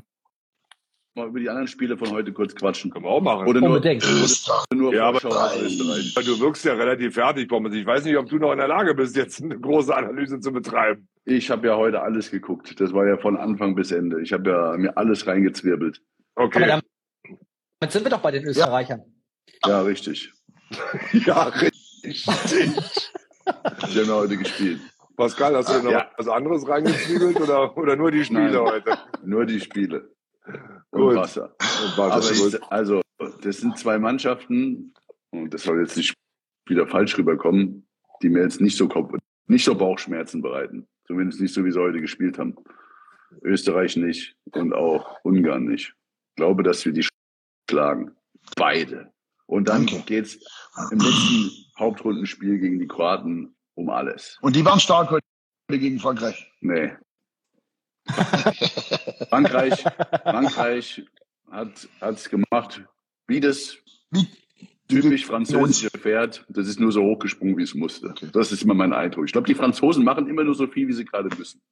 [1.15, 2.91] Mal über die anderen Spiele von heute kurz quatschen.
[2.91, 3.47] Können wir auch machen.
[3.47, 4.03] Oder nur, Unbedingt.
[4.03, 4.65] Österreich.
[4.75, 6.15] nur Ja, aber- Österreich.
[6.25, 7.75] Du wirkst ja relativ fertig, Pommes.
[7.75, 10.53] Ich weiß nicht, ob du noch in der Lage bist, jetzt eine große Analyse zu
[10.53, 11.07] betreiben.
[11.27, 12.81] Ich habe ja heute alles geguckt.
[12.81, 14.23] Das war ja von Anfang bis Ende.
[14.23, 16.01] Ich habe ja mir alles reingezwirbelt.
[16.35, 16.67] Aber Okay.
[16.67, 16.85] damit
[17.81, 19.03] damit sind wir doch bei den Österreichern.
[19.67, 20.33] Ja, richtig.
[21.13, 22.25] Ja, richtig.
[22.25, 24.81] Die haben ja heute gespielt.
[25.17, 26.11] Pascal, hast du noch Ja.
[26.17, 28.59] was anderes reingezwiebelt oder, oder nur die Spiele Nein.
[28.61, 28.99] heute?
[29.23, 30.11] Nur die Spiele.
[30.93, 31.17] Und Gut.
[31.17, 31.55] Wasser.
[31.59, 32.55] Und was Aber gut?
[32.55, 33.01] ich, also,
[33.43, 34.95] das sind zwei Mannschaften,
[35.31, 36.15] und das soll jetzt nicht
[36.67, 37.87] wieder falsch rüberkommen,
[38.23, 39.15] die mir jetzt nicht so, Kopf,
[39.47, 40.87] nicht so Bauchschmerzen bereiten.
[41.07, 42.57] Zumindest nicht so, wie sie heute gespielt haben.
[43.43, 45.95] Österreich nicht und auch Ungarn nicht.
[46.31, 47.07] Ich glaube, dass wir die
[47.69, 48.15] schlagen.
[48.57, 49.11] Beide.
[49.47, 50.05] Und dann Danke.
[50.07, 50.39] geht's
[50.91, 54.39] im letzten Hauptrundenspiel gegen die Kroaten um alles.
[54.43, 55.25] Und die waren stark heute
[55.69, 56.51] gegen Frankreich.
[56.61, 56.93] Nee.
[59.33, 59.83] Frankreich,
[60.25, 61.03] Frankreich
[61.51, 62.85] hat es gemacht,
[63.27, 63.79] wie das
[64.89, 66.45] typisch französische Pferd.
[66.51, 68.13] Das ist nur so hochgesprungen, wie es musste.
[68.35, 69.25] Das ist immer mein Eindruck.
[69.25, 71.63] Ich glaube, die Franzosen machen immer nur so viel, wie sie gerade müssen.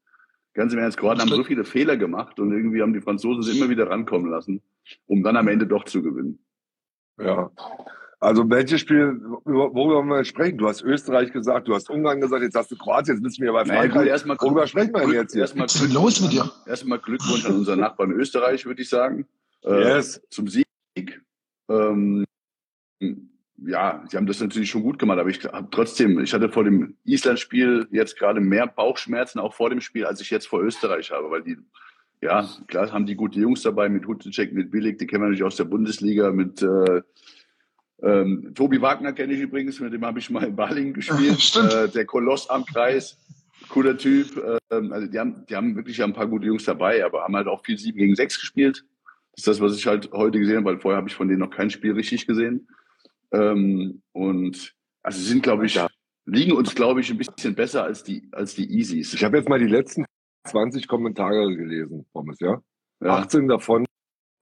[0.54, 3.58] Ganz im Ernst, Kroaten haben so viele Fehler gemacht und irgendwie haben die Franzosen sie
[3.58, 4.62] immer wieder rankommen lassen,
[5.04, 6.38] um dann am Ende doch zu gewinnen.
[7.18, 7.50] Ja.
[8.22, 10.58] Also welches Spiel, über- worüber wollen wir jetzt sprechen?
[10.58, 13.52] Du hast Österreich gesagt, du hast Ungarn gesagt, jetzt hast du Kroatien, jetzt müssen wir
[13.52, 14.08] bei Na ja, gut, Frankreich.
[14.10, 15.40] erstmal worüber sprechen wir denn jetzt hier?
[15.42, 16.52] Erstmal Was ist denn los mit dir?
[16.66, 19.26] Erstmal Glückwunsch an unseren Nachbarn Österreich, würde ich sagen.
[19.64, 20.20] Äh, Yes.
[20.28, 20.66] Zum Sieg.
[21.70, 22.24] Ähm,
[23.56, 26.64] ja, sie haben das natürlich schon gut gemacht, aber ich habe trotzdem, ich hatte vor
[26.64, 31.10] dem Island-Spiel jetzt gerade mehr Bauchschmerzen, auch vor dem Spiel, als ich jetzt vor Österreich
[31.10, 31.56] habe, weil die,
[32.20, 35.44] ja, klar haben die gute Jungs dabei mit Hutecek, mit Billig, die kennen wir natürlich
[35.44, 37.02] aus der Bundesliga, mit äh,
[38.02, 41.56] ähm, Tobi Wagner kenne ich übrigens, mit dem habe ich mal in Balingen gespielt.
[41.56, 43.18] Äh, der Koloss am Kreis,
[43.68, 44.42] cooler Typ.
[44.70, 47.46] Ähm, also die haben, die haben wirklich ein paar gute Jungs dabei, aber haben halt
[47.46, 48.84] auch viel 7 gegen 6 gespielt.
[49.32, 51.40] Das ist das, was ich halt heute gesehen habe, weil vorher habe ich von denen
[51.40, 52.68] noch kein Spiel richtig gesehen.
[53.32, 55.78] Ähm, und also sie sind, glaube ich,
[56.26, 59.14] liegen uns, glaube ich, ein bisschen besser als die, als die Easies.
[59.14, 60.04] Ich habe jetzt mal die letzten
[60.48, 62.60] 20 Kommentare gelesen, Pommes, ja?
[63.02, 63.18] ja.
[63.18, 63.86] 18 davon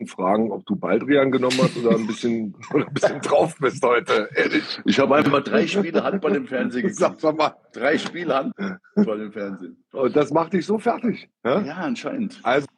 [0.07, 4.29] fragen, ob du Baldrian genommen hast oder ein bisschen, oder ein bisschen drauf bist heute.
[4.35, 4.81] Ehrlich.
[4.85, 7.25] Ich habe einfach drei Spiele Handball im Fernsehen Sag geguckt.
[7.25, 7.57] doch mal.
[7.73, 8.53] Drei Spiele
[8.97, 9.85] Handball im Fernsehen.
[9.93, 11.29] Und das macht dich so fertig.
[11.45, 11.61] Ja?
[11.63, 12.39] Ja, anscheinend.
[12.43, 12.69] Also,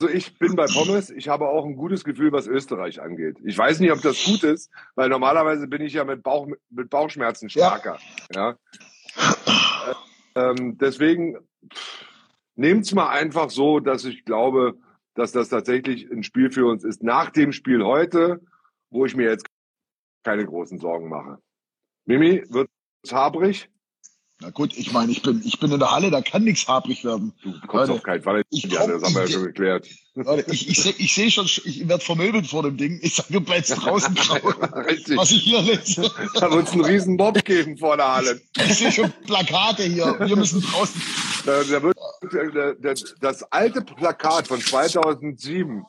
[0.00, 1.10] also ich bin bei Pommes.
[1.10, 3.36] Ich habe auch ein gutes Gefühl, was Österreich angeht.
[3.44, 6.90] Ich weiß nicht, ob das gut ist, weil normalerweise bin ich ja mit, Bauch, mit
[6.90, 7.98] Bauchschmerzen stärker.
[8.34, 8.56] Ja.
[9.16, 9.96] ja.
[10.34, 11.36] Ähm, deswegen
[12.56, 14.74] nehmt's mal einfach so, dass ich glaube,
[15.14, 17.02] dass das tatsächlich ein Spiel für uns ist.
[17.02, 18.40] Nach dem Spiel heute,
[18.90, 19.46] wo ich mir jetzt
[20.24, 21.38] keine großen Sorgen mache.
[22.04, 22.70] Mimi, wird's
[23.10, 23.71] habrig?
[24.42, 27.04] Na gut, ich meine, ich bin, ich bin in der Halle, da kann nichts haprig
[27.04, 27.32] werden.
[27.42, 28.42] Du kommst auf keinen Fall.
[28.50, 29.86] Ich ja, komm- das haben wir ja ich- schon geklärt.
[30.14, 32.98] Leute, ich, ich sehe ich seh schon, ich werde vermöbelt vor dem Ding.
[33.02, 34.14] Ich sage, du bleibst draußen
[34.86, 35.16] Richtig.
[35.16, 36.10] was ich hier lese.
[36.34, 38.40] Da wird es einen riesen Mob geben vor der Halle.
[38.58, 40.14] Ich sehe schon Plakate hier.
[40.20, 41.00] Wir müssen draußen.
[41.46, 41.96] Da, da wird,
[42.30, 45.82] der, der, das alte Plakat von 2007,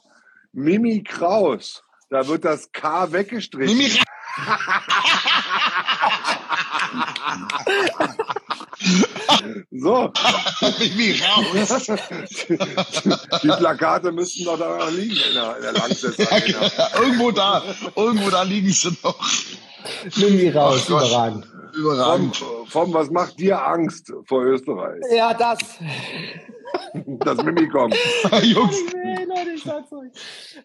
[0.53, 3.75] Mimi Kraus, da wird das K weggestrichen.
[3.77, 3.89] Mimi,
[9.71, 10.12] So,
[10.79, 11.86] Mimi raus.
[13.43, 16.71] die Plakate müssten doch da noch liegen in der, in der Langsitz Arena.
[17.01, 17.62] irgendwo da,
[17.95, 19.19] irgendwo da liegen sie noch.
[20.17, 21.08] Mimi raus, Ach Gott.
[21.10, 21.45] überragend.
[21.45, 22.43] Vom, Überragend.
[22.67, 25.01] vom, was macht dir Angst vor Österreich?
[25.12, 25.60] Ja, das.
[26.93, 27.95] Dass Mimi kommt.
[28.43, 30.12] Jungs, Nee, Leute, ich sag's euch.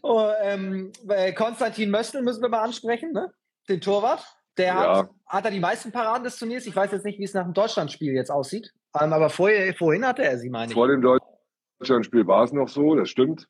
[0.03, 3.31] Oh, ähm, äh, Konstantin Möstl müssen wir mal ansprechen, ne?
[3.69, 4.25] Den Torwart.
[4.59, 4.97] Der Ja.
[4.99, 6.67] hat, hat er die meisten Paraden des Turniers.
[6.67, 8.73] Ich weiß jetzt nicht, wie es nach dem Deutschlandspiel jetzt aussieht.
[9.01, 10.75] Ähm, aber vorher, vorhin hatte er sie, meine ich.
[10.75, 13.49] Vor dem Deutschlandspiel war es noch so, das stimmt.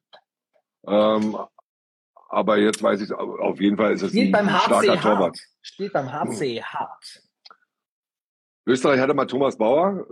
[0.87, 1.37] Ähm,
[2.31, 5.03] aber jetzt weiß ich auf jeden Fall ist es Spielt ein beim HC starker Hart.
[5.03, 5.39] Torwart.
[5.63, 7.23] Spielt beim HC Hart.
[8.67, 10.07] Österreich hatte mal Thomas Bauer,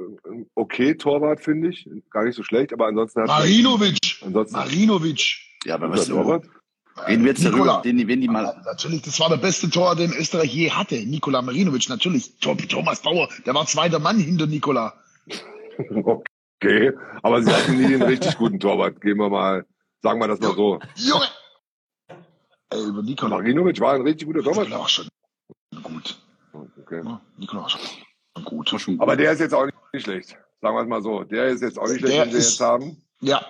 [0.54, 3.98] okay Torwart finde ich, gar nicht so schlecht, aber ansonsten hat Marinovic.
[4.24, 5.36] ansonsten Marinovic.
[5.66, 6.46] Ja, aber was Torwart.
[7.08, 7.80] Reden wir jetzt Nikola.
[7.80, 10.70] darüber, den, wenn die mal, Ja, natürlich, das war der beste Tor, den Österreich je
[10.70, 10.96] hatte.
[11.06, 12.38] Nikola Marinovic, natürlich.
[12.40, 14.94] Thomas Bauer, der war zweiter Mann hinter Nikola.
[16.58, 16.90] Okay,
[17.22, 18.98] aber sie hatten nie einen richtig guten Torwart.
[19.02, 19.66] Gehen wir mal,
[20.02, 20.80] sagen wir das mal so.
[20.94, 21.26] Junge!
[22.70, 23.36] Ey, über Nikola.
[23.36, 24.64] Marinovic war ein richtig guter Torwart.
[24.68, 25.08] Nikola war schon
[25.82, 26.18] gut.
[26.80, 27.02] Okay.
[27.04, 27.80] Ja, Nikola war schon
[28.44, 28.72] gut.
[28.72, 30.30] war schon Aber der ist jetzt auch nicht schlecht.
[30.62, 31.24] Sagen wir es mal so.
[31.24, 33.02] Der ist jetzt auch nicht schlecht, Der den sie ist- jetzt haben.
[33.20, 33.44] Ja,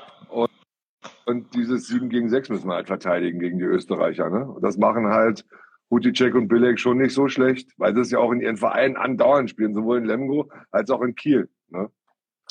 [1.27, 4.31] Und dieses 7 gegen 6 müssen wir halt verteidigen gegen die Österreicher.
[4.31, 4.47] Ne?
[4.49, 5.45] Und das machen halt
[5.91, 8.97] Huticek und Bilek schon nicht so schlecht, weil sie es ja auch in ihren Vereinen
[8.97, 11.49] andauernd spielen, sowohl in Lemgo als auch in Kiel.
[11.69, 11.91] Ne?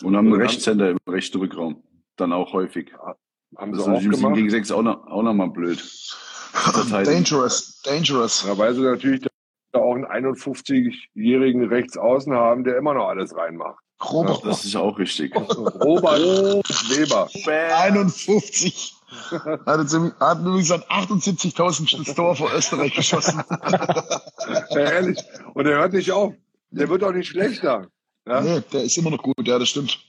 [0.03, 1.83] Und haben einen Und dann- Rechtshänder im rechten Rückraum.
[2.17, 2.91] Dann auch häufig.
[3.57, 4.35] Haben Das sie ist auch im 7 gemacht.
[4.35, 5.81] gegen 6 auch noch, auch noch mal blöd.
[7.05, 8.45] Dangerous, dangerous.
[8.47, 9.21] Ja, weil sie natürlich
[9.71, 13.83] da auch einen 51-jährigen Rechtsaußen haben, der immer noch alles reinmacht.
[14.03, 15.35] Robert, Das ist auch richtig.
[15.35, 16.19] Robert
[16.89, 17.29] Weber.
[17.77, 18.93] 51.
[19.65, 23.41] Hat, jetzt, hat übrigens an 78.000 das Tor vor Österreich geschossen.
[24.71, 25.17] Ja, ehrlich.
[25.53, 26.33] Und er hört nicht auf.
[26.69, 27.87] Der wird auch nicht schlechter.
[28.27, 28.41] Ja?
[28.41, 29.99] Nee, der ist immer noch gut, ja, das stimmt.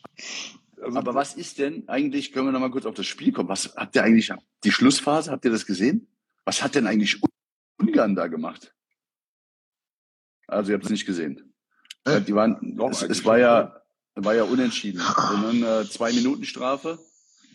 [0.82, 3.48] Also, Aber was ist denn eigentlich, können wir noch mal kurz auf das Spiel kommen,
[3.48, 4.30] was habt ihr eigentlich,
[4.64, 6.06] die Schlussphase, habt ihr das gesehen?
[6.44, 7.20] Was hat denn eigentlich
[7.80, 8.74] Ungarn da gemacht?
[10.46, 11.45] Also ihr habt es nicht gesehen.
[12.06, 13.82] Äh, Die waren, doch, es, es war ja,
[14.14, 15.00] war ja unentschieden.
[15.00, 16.98] Und dann äh, zwei Minuten Strafe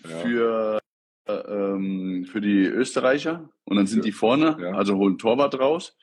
[0.07, 0.17] Ja.
[0.19, 0.79] für,
[1.27, 3.49] äh, ähm, für die Österreicher.
[3.65, 4.03] Und dann sind Ja.
[4.05, 4.71] die vorne, Ja.
[4.73, 5.95] also holen Torwart raus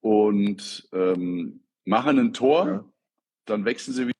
[0.00, 2.90] und ähm, machen ein Tor.
[3.46, 4.10] Dann wechseln sie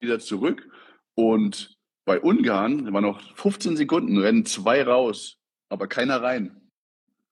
[0.00, 0.68] wieder zurück.
[1.14, 6.58] Und bei Ungarn da waren noch 15 Sekunden, rennen zwei raus, aber keiner rein.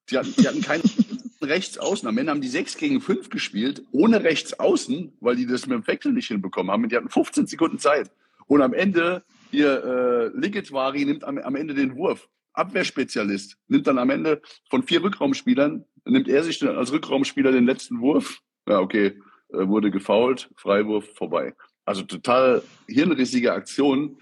[0.09, 0.83] Die hatten, die hatten keinen
[1.43, 2.07] Rechtsaußen.
[2.07, 5.87] Am Ende haben die 6 gegen 5 gespielt, ohne Rechtsaußen, weil die das mit dem
[5.87, 6.87] Wechsel nicht hinbekommen haben.
[6.89, 8.11] Die hatten 15 Sekunden Zeit.
[8.47, 12.27] Und am Ende, ihr äh, Ligitwari nimmt am, am Ende den Wurf.
[12.53, 13.57] Abwehrspezialist.
[13.67, 18.01] Nimmt dann am Ende von vier Rückraumspielern, nimmt er sich dann als Rückraumspieler den letzten
[18.01, 18.39] Wurf.
[18.67, 21.53] Ja, okay, äh, wurde gefoult, Freiwurf, vorbei.
[21.85, 24.17] Also total hirnrissige Aktion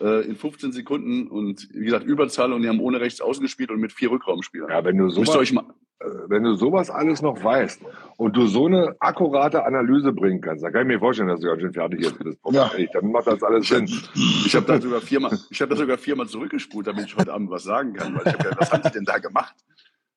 [0.00, 3.70] äh, in 15 Sekunden und wie gesagt Überzahl und die haben ohne rechts außen gespielt
[3.70, 4.70] und mit vier Rückraumspielern.
[4.70, 5.64] ja, wenn du Müsst ihr euch mal,
[6.28, 7.80] wenn du sowas alles noch weißt
[8.18, 11.46] und du so eine akkurate Analyse bringen kannst, dann kann ich mir vorstellen, dass du
[11.48, 12.38] ganz schön fertig jetzt bist.
[12.50, 12.70] Ja.
[12.72, 13.84] Ehrlich, Dann macht das alles Sinn.
[13.84, 17.50] ich habe da sogar viermal, ich habe da sogar viermal zurückgespult, damit ich heute Abend
[17.50, 19.54] was sagen kann, weil ich habe gedacht, was haben die denn da gemacht?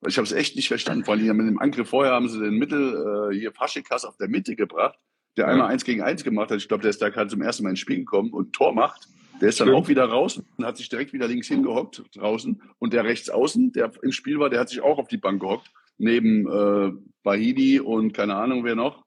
[0.02, 1.04] Weil ich habe es echt nicht verstanden.
[1.04, 4.30] Vor allem mit dem Angriff vorher haben sie den Mittel äh, hier Faschikas auf der
[4.30, 4.98] Mitte gebracht,
[5.38, 5.52] der Ja.
[5.52, 6.58] einmal eins gegen eins gemacht hat.
[6.58, 8.74] Ich glaube, der ist da gerade zum ersten Mal ins Spiel gekommen und ein Tor
[8.74, 9.08] macht.
[9.42, 9.84] Der ist dann Stimmt.
[9.84, 12.62] auch wieder raus und hat sich direkt wieder links hingehockt draußen.
[12.78, 15.42] Und der rechts außen, der im Spiel war, der hat sich auch auf die Bank
[15.42, 16.92] gehockt, neben äh,
[17.24, 19.04] Bahidi und keine Ahnung wer noch.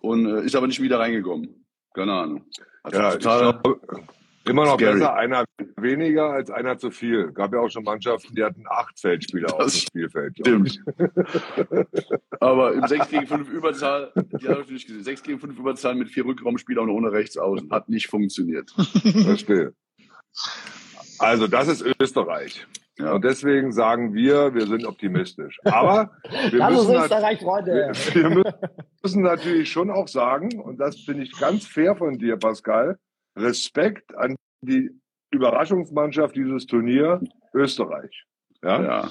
[0.00, 1.66] Und äh, ist aber nicht wieder reingekommen.
[1.92, 2.46] Keine Ahnung.
[2.82, 3.60] Also Ja, total,
[4.48, 4.94] immer noch scary.
[4.94, 5.44] besser einer
[5.76, 7.32] weniger als einer zu viel.
[7.32, 10.38] Gab ja auch schon Mannschaften, die hatten acht Feldspieler auf dem Das Spielfeld.
[10.38, 10.80] Stimmt.
[12.40, 15.04] Aber im 6 gegen 5 Überzahl, die habe ich nicht gesehen.
[15.04, 17.70] 6 gegen 5 Überzahl mit vier Rückraumspielern und ohne Rechtsaußen.
[17.70, 18.70] Hat nicht funktioniert.
[19.24, 19.74] Verstehe.
[21.18, 22.66] Also, das ist Österreich.
[22.98, 23.12] Ja.
[23.12, 25.58] Und deswegen sagen wir, wir sind optimistisch.
[25.64, 26.12] Aber
[26.50, 27.92] wir müssen, Österreich, Freunde.
[28.12, 28.54] wir, wir
[29.02, 32.98] müssen natürlich schon auch sagen, und das finde ich ganz fair von dir, Pascal,
[33.36, 34.90] Respekt an die
[35.30, 37.20] Überraschungsmannschaft dieses Turnier,
[37.52, 38.24] Österreich.
[38.62, 38.82] Ja?
[38.82, 39.10] Ja.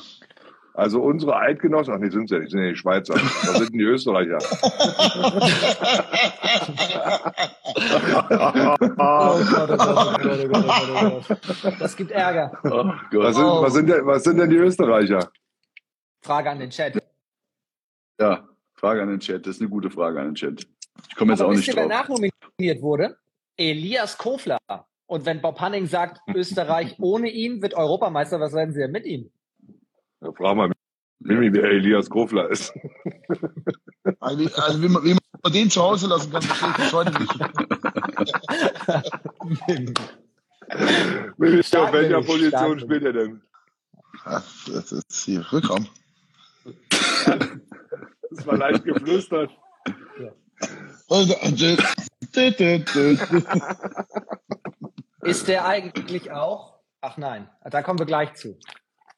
[0.75, 3.13] Also unsere Eidgenossen, ach nee, sind sie ja nicht, sind ja die Schweizer.
[3.13, 4.39] Was sind denn die Österreicher?
[11.79, 12.51] Das gibt Ärger.
[12.63, 15.31] Oh Was sind, was, sind denn, was sind denn die Österreicher?
[16.21, 17.01] Frage an den Chat.
[18.19, 19.45] Ja, Frage an den Chat.
[19.45, 20.65] Das ist eine gute Frage an den Chat.
[21.09, 22.07] Ich komme jetzt Aber auch nicht ihr, wer drauf.
[22.09, 23.17] nachnominiert wurde?
[23.57, 24.57] Elias Kofler.
[25.05, 29.05] Und wenn Bob Hanning sagt, Österreich ohne ihn wird Europameister, was werden sie denn mit
[29.05, 29.29] ihm?
[30.21, 30.71] Ja, frag mal
[31.19, 32.73] Mimi, wer Elias Kofler ist.
[34.19, 36.91] Also, wie- also wie, man, wie man den zu Hause lassen kann, verstehe ich bis
[36.93, 37.33] heute nicht.
[41.37, 43.41] Mimi, auf welcher Position spielt er denn?
[44.25, 45.87] Ja, das ist hier Rückraum.
[47.05, 49.51] Das war leicht geflüstert.
[51.09, 51.77] Also, also, dü.
[55.21, 56.79] Ist der eigentlich auch?
[57.01, 58.57] Ach nein, da kommen wir gleich zu.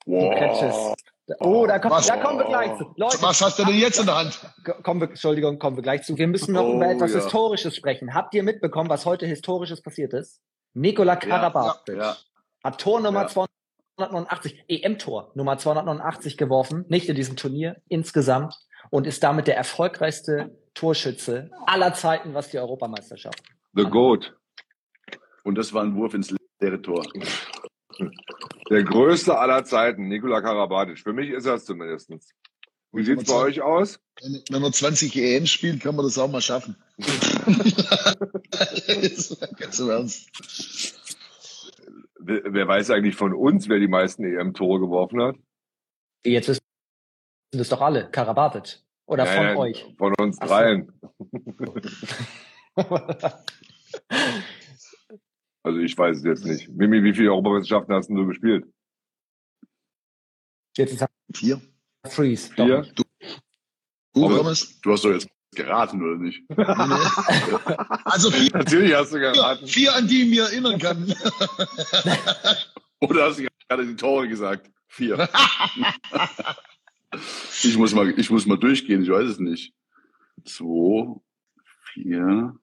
[0.06, 0.96] Wow.
[1.40, 2.06] Oh, da, kommt, Was?
[2.06, 2.86] da kommen wir gleich zu.
[2.98, 4.40] Leute, Was hast du denn jetzt in der Hand?
[4.84, 6.16] kommen wir, Entschuldigung, kommen wir gleich zu.
[6.18, 7.20] Wir müssen noch Oh, über etwas ja.
[7.22, 8.14] Historisches sprechen.
[8.14, 10.40] Habt ihr mitbekommen, was heute Historisches passiert ist?
[10.74, 12.16] Nikola Karabatic ja.
[12.64, 13.28] hat Tor Nummer Ja.
[13.98, 18.54] 289, EM-Tor Nummer 289 geworfen, nicht in diesem Turnier, insgesamt,
[18.90, 23.42] und ist damit der erfolgreichste Torschütze aller Zeiten, was die Europameisterschaft.
[23.74, 24.36] The Goat.
[25.44, 27.06] Und das war ein Wurf ins leere Tor.
[28.70, 31.00] Der größte aller Zeiten, Nikola Karabatic.
[31.00, 32.12] Für mich ist er es zumindest.
[32.92, 34.00] Wie sieht's bei euch aus?
[34.22, 36.76] Wenn, wenn man 20 EM spielt, kann man das auch mal schaffen.
[39.60, 40.30] Ganz im Ernst.
[42.20, 45.36] Wer weiß eigentlich von uns, wer die meisten EM-Tore geworfen hat?
[46.26, 46.60] Jetzt
[47.56, 48.80] wissen das doch alle, Karabatic.
[49.08, 49.86] Oder von Nein, nein, euch.
[49.98, 50.54] Von uns Ach so.
[50.54, 50.92] dreien.
[55.64, 56.70] Also ich weiß es jetzt nicht.
[56.70, 58.66] Mimi, wie viele Europameisterschaften hast denn du gespielt?
[60.78, 61.04] Jetzt ist
[61.34, 61.60] Vier.
[62.04, 62.54] er Freeze.
[62.54, 62.86] Vier?
[62.94, 63.04] Du,
[64.14, 64.80] Thomas?
[64.82, 66.44] Du hast doch jetzt geraten, oder nicht?
[68.06, 69.66] Also vier, Natürlich hast du geraten.
[69.66, 71.04] vier, an die ich mich erinnern kann.
[73.02, 74.70] Oder hast du gerade die Tore gesagt?
[74.88, 75.28] Vier.
[77.64, 79.74] ich, muss mal, ich muss mal durchgehen, ich weiß es nicht.
[80.46, 81.16] Zwei,
[81.94, 82.56] vier.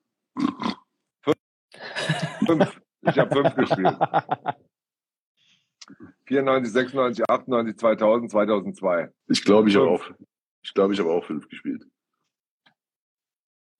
[2.46, 2.80] Fünf.
[3.02, 3.96] Ich habe fünf gespielt.
[6.26, 9.12] 94, 96, 98, 2000, 2002.
[9.28, 10.04] Ich glaube, ich habe auch,
[10.62, 11.84] ich glaube, ich habe auch fünf gespielt.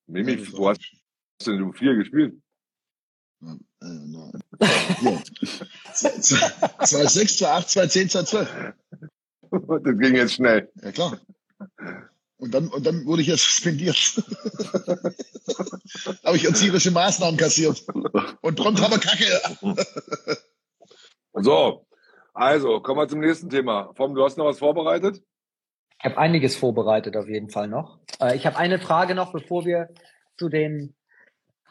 [0.07, 0.81] Mimi, wo hast
[1.47, 2.35] denn du vier gespielt?
[3.43, 4.33] Äh, na,
[4.99, 5.23] vier.
[5.95, 8.75] 2006, 2008, 2010, 2012.
[9.85, 10.71] Das ging jetzt schnell.
[10.83, 11.19] Ja, klar.
[12.39, 13.97] Und dann, und dann wurde ich ja suspendiert.
[16.25, 17.85] Habe ich erzieherische Maßnahmen kassiert.
[18.41, 20.37] Und prompt haben wir Kacke.
[21.35, 21.87] So,
[22.35, 23.91] also kommen wir zum nächsten Thema.
[23.95, 25.23] Vom, du hast noch was vorbereitet?
[25.99, 28.01] Ich habe einiges vorbereitet auf jeden Fall noch.
[28.21, 29.89] Äh, ich habe eine Frage noch, bevor wir
[30.37, 30.95] zu den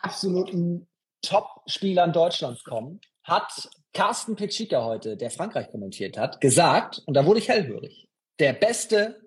[0.02, 0.88] absoluten
[1.22, 3.02] Top-Spielern Deutschlands kommen.
[3.24, 8.08] Hat Carsten Pitschika heute, der Frankreich kommentiert hat, gesagt, und da wurde ich hellhörig,
[8.40, 9.22] der beste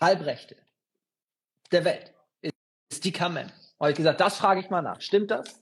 [0.00, 0.56] Halbrechte
[1.70, 2.12] der Welt
[2.92, 3.50] ist die Kamen.
[3.80, 5.00] Habe ich gesagt, das frage ich mal nach.
[5.00, 5.60] Stimmt das?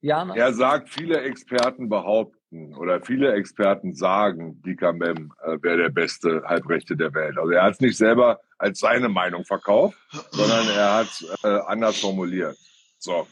[0.00, 0.28] Ja?
[0.34, 6.42] Er sagt, viele Experten behaupten oder viele Experten sagen, Dika Mem äh, wäre der beste
[6.44, 7.38] Halbrechte der Welt.
[7.38, 9.96] Also er hat es nicht selber als seine Meinung verkauft,
[10.30, 12.56] sondern er hat es äh, anders formuliert.
[12.98, 13.26] So,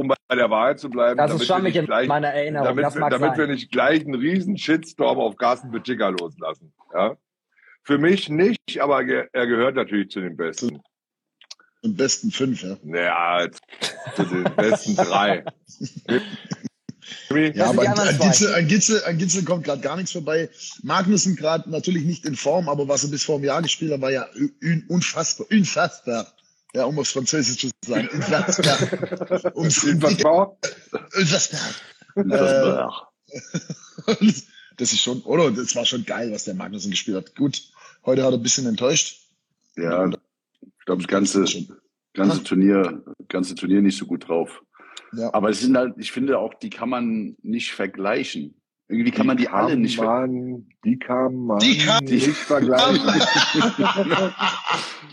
[0.00, 2.68] um bei der Wahrheit zu bleiben, Das ist nicht in gleich, meiner Erinnerung.
[2.68, 3.38] damit, das wir, mag damit sein.
[3.38, 6.72] wir nicht gleich einen riesen Shitstorm auf Carsten Pitschika loslassen.
[6.94, 7.16] Ja?
[7.82, 10.80] Für mich nicht, aber ge er gehört natürlich zu den Besten.
[11.82, 12.76] Im besten fünf, ja.
[12.82, 13.48] Naja,
[14.14, 15.44] zu den besten drei.
[17.54, 18.18] Ja, aber an, an.
[18.18, 20.48] Gitzel, an, Gitzel, an Gitzel kommt gerade gar nichts vorbei.
[20.82, 24.00] Magnussen gerade natürlich nicht in Form, aber was er bis vor einem Jahr gespielt hat,
[24.00, 24.26] war ja
[24.62, 25.46] un, unfassbar.
[25.50, 26.26] Unfassbar.
[26.74, 28.08] Ja, um aufs Französisch zu sagen.
[28.12, 29.54] Unfassbar.
[29.56, 30.56] Ums, Unfassbar.
[31.16, 31.60] unfassbar.
[32.16, 33.00] Das
[34.20, 34.32] Äh,
[34.76, 35.50] das ist schon, oder?
[35.50, 37.36] Das war schon geil, was der Magnussen gespielt hat.
[37.36, 37.62] Gut,
[38.04, 39.20] heute hat er ein bisschen enttäuscht.
[39.76, 41.44] Ja, ich glaube, das ganze,
[42.14, 44.62] ganze Turnier, ganze Turnier nicht so gut drauf.
[45.12, 45.32] Ja.
[45.34, 48.59] Aber es sind halt, ich finde auch, die kann man nicht vergleichen.
[48.90, 50.68] Irgendwie kann man die alle nicht vergleichen.
[50.84, 53.22] Die kann man Die kann- nicht vergleichen.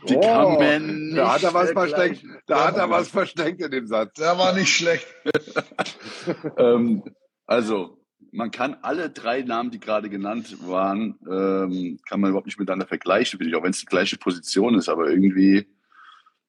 [0.09, 2.25] Die Oh, kann man nicht Da hat er was versteckt.
[2.47, 4.13] Da hat er was versteckt in dem Satz.
[4.15, 5.05] Der war nicht schlecht.
[6.57, 7.03] Ähm,
[7.45, 12.59] also, man kann alle drei Namen, die gerade genannt waren, ähm, kann man überhaupt nicht
[12.59, 15.67] miteinander vergleichen, finde ich, auch wenn es die gleiche Position ist, aber irgendwie,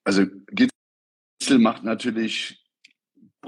[0.02, 2.64] also Gitzel macht natürlich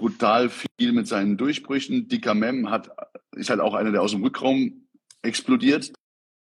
[0.01, 2.09] brutal viel mit seinen Durchbrüchen.
[2.09, 2.91] Dicker Mem hat,
[3.37, 4.89] ist halt auch einer, der aus dem Rückraum
[5.21, 5.93] explodiert.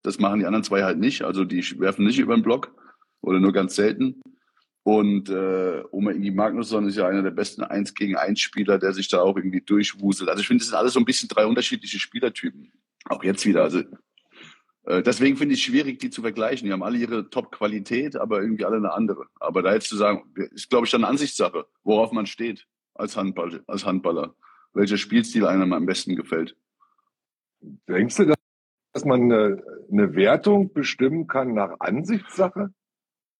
[0.02, 1.22] Das machen die anderen zwei halt nicht.
[1.22, 2.74] Also die werfen nicht über den Block
[3.20, 4.20] oder nur ganz selten.
[4.82, 8.92] Und äh, Oma Ingi Magnusson ist ja einer der besten 1 gegen 1 Spieler, der
[8.92, 10.28] sich da auch irgendwie durchwuselt.
[10.28, 12.72] Also ich finde, das sind alles so ein bisschen drei unterschiedliche Spielertypen.
[13.04, 13.62] Auch jetzt wieder.
[13.62, 13.84] Also
[14.86, 16.66] äh, deswegen finde ich es schwierig, die zu vergleichen.
[16.66, 19.26] Die haben alle ihre Top-Qualität, aber irgendwie alle eine andere.
[19.38, 22.66] Aber da jetzt zu sagen, ist, glaube ich, dann eine Ansichtssache, worauf man steht
[22.98, 24.34] als, Handball, als Handballer.
[24.74, 26.56] Welcher Spielstil einem am besten gefällt.
[27.88, 28.34] Denkst du,
[28.92, 32.72] dass man eine, eine Wertung bestimmen kann nach Ansichtssache?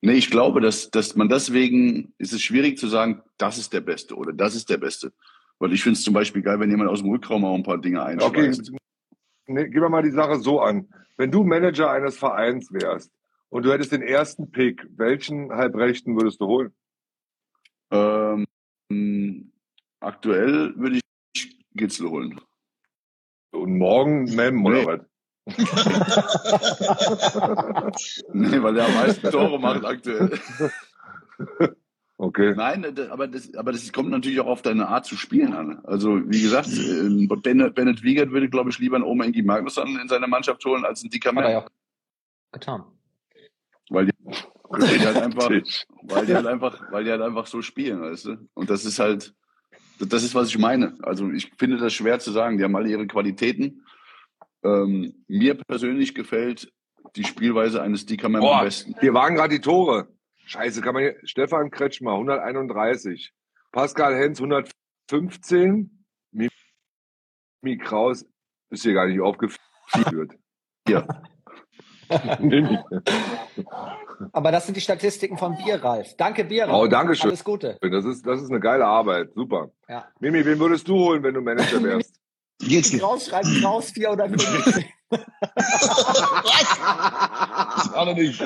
[0.03, 3.81] Nee, ich glaube, dass, dass man deswegen ist es schwierig zu sagen, das ist der
[3.81, 5.13] Beste oder das ist der Beste.
[5.59, 7.79] Weil ich finde es zum Beispiel geil, wenn jemand aus dem Rückraum auch ein paar
[7.79, 8.71] Dinge einschmeißt.
[8.71, 8.79] Okay,
[9.47, 10.89] nee, gehen wir mal die Sache so an.
[11.17, 13.11] Wenn du Manager eines Vereins wärst
[13.49, 16.75] und du hättest den ersten Pick, welchen Halbrechten würdest du holen?
[17.91, 18.47] Ähm,
[20.07, 21.03] aktuell würde ich
[21.75, 22.41] Gitzel holen.
[23.53, 24.87] Und morgen Mem oder Nee.
[24.87, 25.01] was?
[28.33, 30.39] nee, weil er am meisten Tore macht aktuell.
[32.19, 32.55] Okay.
[32.57, 35.81] Nein, das- aber das, aber das kommt natürlich auch auf deine Art zu spielen an.
[35.85, 39.99] Also, wie gesagt, äh, Bennett, Bennett Wiegert würde, glaube ich, lieber einen Oma Ingi Magnusson
[40.01, 41.53] in seine Mannschaft holen als einen Dicker Hat er Mann.
[41.53, 41.67] ja
[42.53, 42.85] getan.
[43.91, 45.51] Weil die, die halt einfach,
[46.05, 48.49] weil die halt einfach, weil die halt einfach so spielen, weißt du?
[48.55, 49.35] Und das ist halt,
[49.99, 50.97] das ist, was ich meine.
[51.03, 52.59] Also ich finde das schwer zu sagen.
[52.59, 53.84] Die haben alle ihre Qualitäten.
[54.62, 56.72] Ähm, mir persönlich gefällt
[57.14, 58.94] die Spielweise eines Dickermann am besten.
[59.01, 60.09] hier waren gerade die Tore.
[60.47, 63.32] Scheiße, kann man hier, Stefan Kretschmer, 131.
[63.72, 66.05] Pascal Hens, 115.
[66.30, 68.24] Mimi Kraus
[68.70, 70.38] ist hier gar nicht aufgeführt.
[70.86, 71.07] Hier.
[74.33, 76.15] Aber das sind die Statistiken von Bierralf.
[76.17, 76.75] Danke, Bierralf.
[76.75, 77.31] Oh, danke schön.
[77.31, 77.79] Alles Gute.
[77.81, 79.31] Das ist, das ist eine geile Arbeit.
[79.35, 79.71] Super.
[79.89, 80.07] Ja.
[80.21, 82.21] Mimi, wen würdest du holen, wenn du Manager wärst?
[82.61, 83.03] Geht's nicht.
[83.03, 84.87] Raus, schreibt raus, 450.
[85.11, 85.21] Das
[87.93, 88.43] war noch nicht.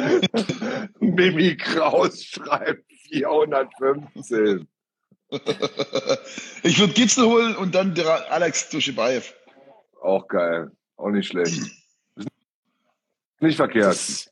[1.01, 4.67] Mimi Kraus schreibt 415.
[6.65, 9.33] Ich würde Gitzel holen und dann der Alex Duschebaev.
[10.03, 10.73] Auch geil.
[10.97, 11.63] Auch nicht schlecht.
[13.41, 13.95] Nicht verkehrt.
[13.95, 14.31] Das,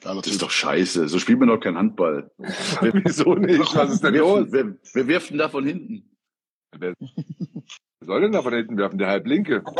[0.00, 1.08] das ist doch scheiße.
[1.08, 2.30] So spielt man doch keinen Handball.
[2.38, 3.74] Wieso nicht?
[3.74, 4.46] Was ist denn Wer, los?
[4.50, 6.10] wer, wer wirft denn da von hinten?
[6.78, 6.94] Wer
[8.00, 8.98] soll denn da von hinten werfen?
[8.98, 9.62] Der Halblinke.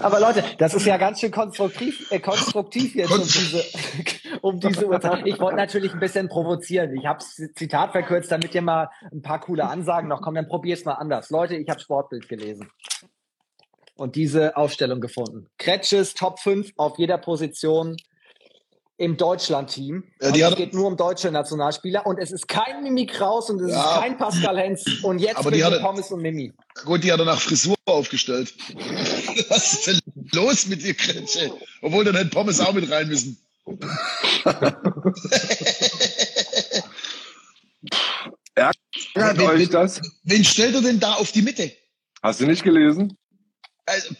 [0.00, 3.64] Aber Leute, das ist ja ganz schön konstruktiv, äh, konstruktiv jetzt um diese,
[4.42, 5.26] um diese Uhrzeit.
[5.26, 6.94] Ich wollte natürlich ein bisschen provozieren.
[6.96, 7.20] Ich habe
[7.54, 10.36] Zitat verkürzt, damit ihr mal ein paar coole Ansagen noch kommen.
[10.36, 11.30] Dann probier's mal anders.
[11.30, 12.68] Leute, ich habe Sportbild gelesen
[13.96, 15.46] und diese Aufstellung gefunden.
[15.58, 17.96] Kretsches Top 5 auf jeder Position
[18.98, 20.04] im Deutschland-Team.
[20.22, 23.60] Ja, Also es geht nur um deutsche Nationalspieler und es ist kein Mimi Kraus und
[23.60, 23.94] es Ja.
[23.96, 26.52] ist kein Pascal Hens und jetzt Aber die hatte- Pommes und Mimi.
[26.84, 28.54] Gut, die hat er nach Frisur aufgestellt.
[29.50, 30.00] Was ist denn
[30.32, 31.52] los mit dir, Kretsche?
[31.82, 33.38] Obwohl dann hätte Pommes auch mit rein müssen.
[38.54, 40.00] Ärgert Wen- euch wen- das?
[40.24, 41.72] Wen stellt er denn da auf die Mitte?
[42.22, 43.16] Hast du nicht gelesen?
[43.86, 44.14] Also,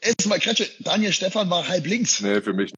[0.00, 2.20] erstmal, Kretsche, Daniel Stefan war halb links.
[2.20, 2.72] Nee, für mich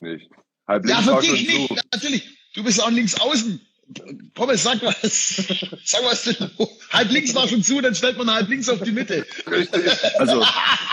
[0.00, 0.28] nicht.
[0.68, 1.76] Halb Ja, links für war dich nicht, zu.
[1.92, 2.38] natürlich.
[2.54, 3.60] Du bist auch links außen.
[4.34, 5.02] Pommes, sag was.
[5.84, 6.50] Sag was denn.
[6.90, 9.26] Halb links war schon zu, dann stellt man halb links auf die Mitte.
[9.50, 9.90] Richtig.
[10.18, 10.42] Also,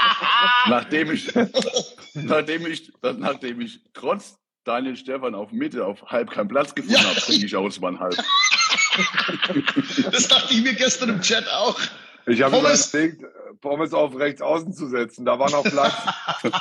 [0.68, 1.30] nachdem ich,
[2.14, 7.10] nachdem ich, nachdem ich trotz Daniel Stefan auf Mitte auf halb keinen Platz gefunden Ja.
[7.10, 8.18] habe, kriege ich Ausmann halb.
[10.12, 11.80] Das dachte ich mir gestern im Chat auch.
[12.28, 13.24] Ich habe überlegt,
[13.62, 15.26] Pommes auf rechts außen zu setzen.
[15.26, 15.94] Da war noch Platz.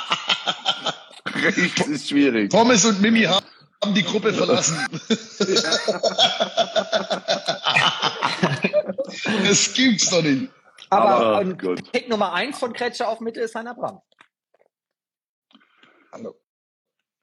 [1.25, 2.51] Rechts ist schwierig.
[2.51, 3.45] Pommes und Mimi haben
[3.95, 4.77] die Gruppe verlassen.
[9.47, 10.51] das gibt's doch nicht.
[10.89, 11.57] Aber, Aber, ähm.
[11.91, 14.01] Pick Nummer eins von Kretscher auf Mitte ist Heiner Brandt.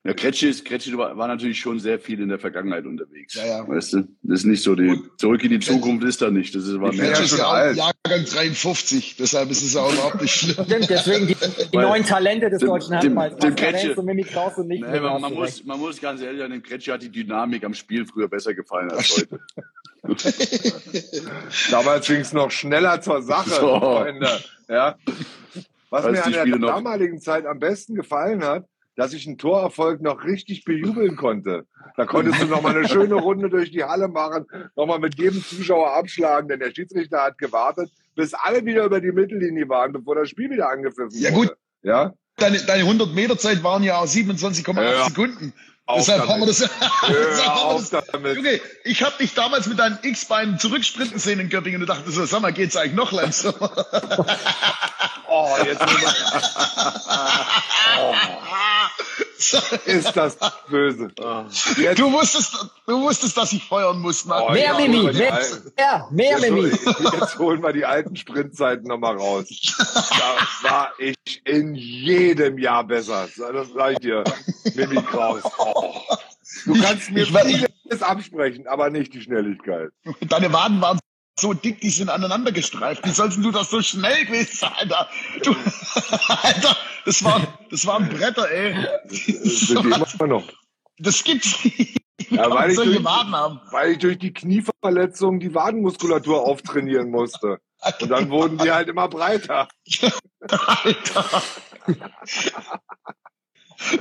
[0.08, 3.34] Ja, Kretsche, ist, Kretsche war, war natürlich schon sehr viel in der Vergangenheit unterwegs.
[3.34, 3.68] Ja, ja.
[3.68, 4.08] Weißt du?
[4.22, 6.54] Das ist nicht so die, zurück in die Zukunft ist da nicht.
[6.54, 7.12] Das ist, war mehr.
[7.12, 7.76] Ist schon ja auch alt.
[7.76, 10.64] Jahrgang 53, deshalb ist es auch überhaupt nicht schlimm.
[10.64, 11.36] Stimmt, deswegen die,
[11.72, 13.36] die neuen Talente des dem- deutschen dem- Handballs.
[13.36, 14.82] dem Pascal Kretsche- Hens und Mimi Kraus und nicht.
[14.82, 17.62] Nee, mehr, man, man, muss, man muss ganz ehrlich sagen, dem Kretsche hat die Dynamik
[17.64, 19.40] am Spiel früher besser gefallen als heute.
[21.70, 23.78] Damals ging es noch schneller zur Sache, So.
[23.78, 24.28] Freunde.
[24.68, 24.96] Ja.
[25.90, 28.64] Was Als mir an der damaligen Zeit am besten gefallen hat,
[28.98, 31.66] dass ich einen Torerfolg noch richtig bejubeln konnte.
[31.96, 35.16] Da konntest du noch mal eine schöne Runde durch die Halle machen, noch mal mit
[35.16, 39.92] jedem Zuschauer abschlagen, denn der Schiedsrichter hat gewartet, bis alle wieder über die Mittellinie waren,
[39.92, 41.48] bevor das Spiel wieder angepfiffen Ja, wurde.
[41.50, 41.56] gut.
[41.82, 45.04] Ja, Deine, deine 100 Meter Zeit waren ja 27,8 Ja.
[45.06, 45.52] Sekunden.
[45.86, 46.32] Auf Deshalb damit.
[46.34, 46.58] haben wir das.
[47.08, 48.36] deshalb auf das damit.
[48.36, 52.24] Junge, ich habe dich damals mit deinen X-Beinen zurücksprinten sehen in Göppingen und dachte so,
[52.26, 53.70] sag mal, geht's eigentlich noch langsamer?
[55.30, 55.78] Oh, jetzt
[59.86, 60.36] ist das
[60.68, 61.10] böse.
[61.76, 62.54] Jetzt, Du wusstest,
[62.86, 64.24] du wusstest, dass ich feuern muss.
[64.24, 64.42] Mann.
[64.48, 66.68] Oh, Mehr ja, Mimi, mehr, Alten- mehr, mehr jetzt, Mimi.
[67.20, 69.46] jetzt holen wir die alten Sprintzeiten nochmal raus.
[70.10, 73.28] Da war ich in jedem Jahr besser.
[73.36, 74.24] Das sag ich dir,
[74.74, 75.42] Mimi Kraus.
[75.58, 75.94] Oh.
[76.64, 77.28] Du kannst mir ich-
[77.84, 79.90] vieles absprechen, aber nicht die Schnelligkeit.
[80.22, 80.98] Deine Waden waren
[81.38, 83.04] so dick, die sind aneinander gestreift.
[83.06, 85.08] Wie sollst du das so schnell gewesen sein, Alter?
[85.42, 85.50] Du,
[86.42, 88.74] Alter, das waren, das waren Bretter, ey.
[89.04, 90.44] Das sind die immer noch.
[90.98, 91.98] Das gibt's nicht.
[92.30, 93.60] Ja, weil ich durch- Waden haben.
[93.70, 97.58] Weil ich durch die Knieverletzung die Wadenmuskulatur auftrainieren musste.
[98.00, 99.68] Und dann wurden die halt immer breiter.
[100.48, 101.42] Alter.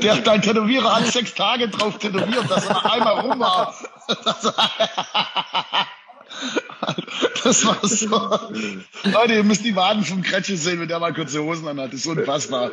[0.02, 3.76] Der, dein Tätowierer hat sechs Tage drauf tätowiert, dass er noch einmal rum war.
[7.44, 8.08] Das war so.
[9.12, 11.94] Leute, ihr müsst die Waden vom Kretsche sehen, wenn der mal kurze Hosen anhat.
[11.94, 12.72] Das ist unfassbar.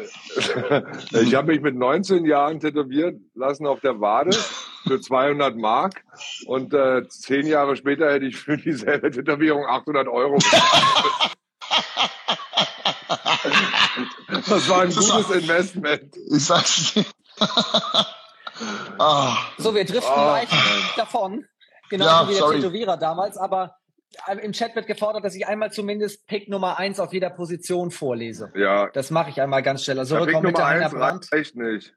[1.13, 4.37] Ich habe mich mit 19 Jahren tätowiert lassen auf der Wade
[4.87, 6.03] für 200 Mark.
[6.47, 10.39] Und äh, zehn Jahre später hätte ich für dieselbe Tätowierung 800 Euro.
[14.49, 16.17] Das war ein gutes Investment.
[16.35, 17.05] Ich sag's dir.
[18.99, 20.27] ah, So, wir driften Oh.
[20.27, 20.53] leicht
[20.97, 21.47] davon.
[21.99, 22.57] Genau Ja, wie der sorry.
[22.57, 23.77] Tätowierer damals, aber
[24.27, 27.91] äh, im Chat wird gefordert, dass ich einmal zumindest Pick Nummer eins auf jeder Position
[27.91, 28.53] vorlese.
[28.57, 29.99] Ja, Das mache ich einmal ganz schnell.
[29.99, 31.33] Also der Pick Rückraum Mitte Nummer Heiner 1 Brandt.
[31.33, 31.95] reicht nicht.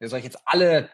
[0.00, 0.88] Ja, soll ich jetzt alle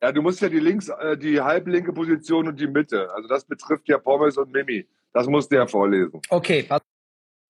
[0.00, 3.10] Ja, du musst ja die links, äh, die halblinke Position und die Mitte.
[3.14, 4.88] Also das betrifft ja Pommes und Mimi.
[5.12, 6.20] Das musst du ja vorlesen.
[6.28, 6.82] Okay, pass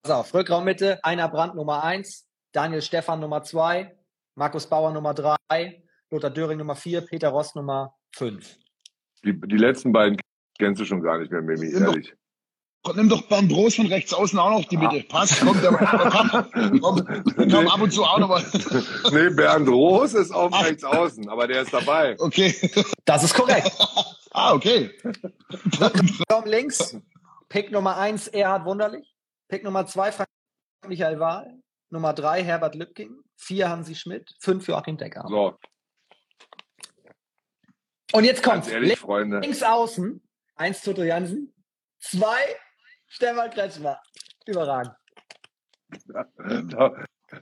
[0.09, 0.33] auf.
[0.33, 3.95] Rückraummitte, Einer Brandt Nummer eins, Daniel Stefan Nummer zwei,
[4.35, 8.57] Markus Bauer Nummer drei, Lothar Döring Nummer vier, Peter Ross Nummer fünf.
[9.25, 10.19] Die, die letzten beiden
[10.59, 12.15] kennst du schon gar nicht mehr, Mimi, Nimm doch- ehrlich.
[12.95, 15.05] nimm doch Bernd Bros von rechts außen auch noch die Mitte.
[15.09, 17.09] Passt, kommt, der, kommt,
[17.39, 18.43] der kam ab und zu auch noch mal.
[19.13, 20.65] Nee, Bernd Roos ist auf Ach.
[20.65, 22.17] rechts außen, aber der ist dabei.
[22.19, 22.55] Okay.
[23.05, 23.71] Das ist korrekt.
[24.31, 24.91] Ah, okay.
[25.81, 26.97] Rückraum links,
[27.49, 29.15] Pick Nummer eins, Erhard Wunderlich.
[29.49, 30.29] Pick Nummer zwei, Frank
[30.87, 31.59] Michael Wahl.
[31.91, 33.17] Nummer drei, Herbert Lübking.
[33.37, 34.31] Vier, Hansi Schmidt.
[34.41, 35.25] Fünf, Joachim Decker.
[35.29, 35.57] So,
[38.13, 38.67] Und jetzt kommt's.
[38.67, 39.41] ganz ehrlich, Freunde.
[39.41, 40.23] Links außen,
[40.57, 41.53] eins Toto Jansen,
[41.99, 42.41] zwei
[43.07, 44.01] Stefan Kretschmer.
[44.47, 44.95] Überragend.
[46.71, 46.93] Da,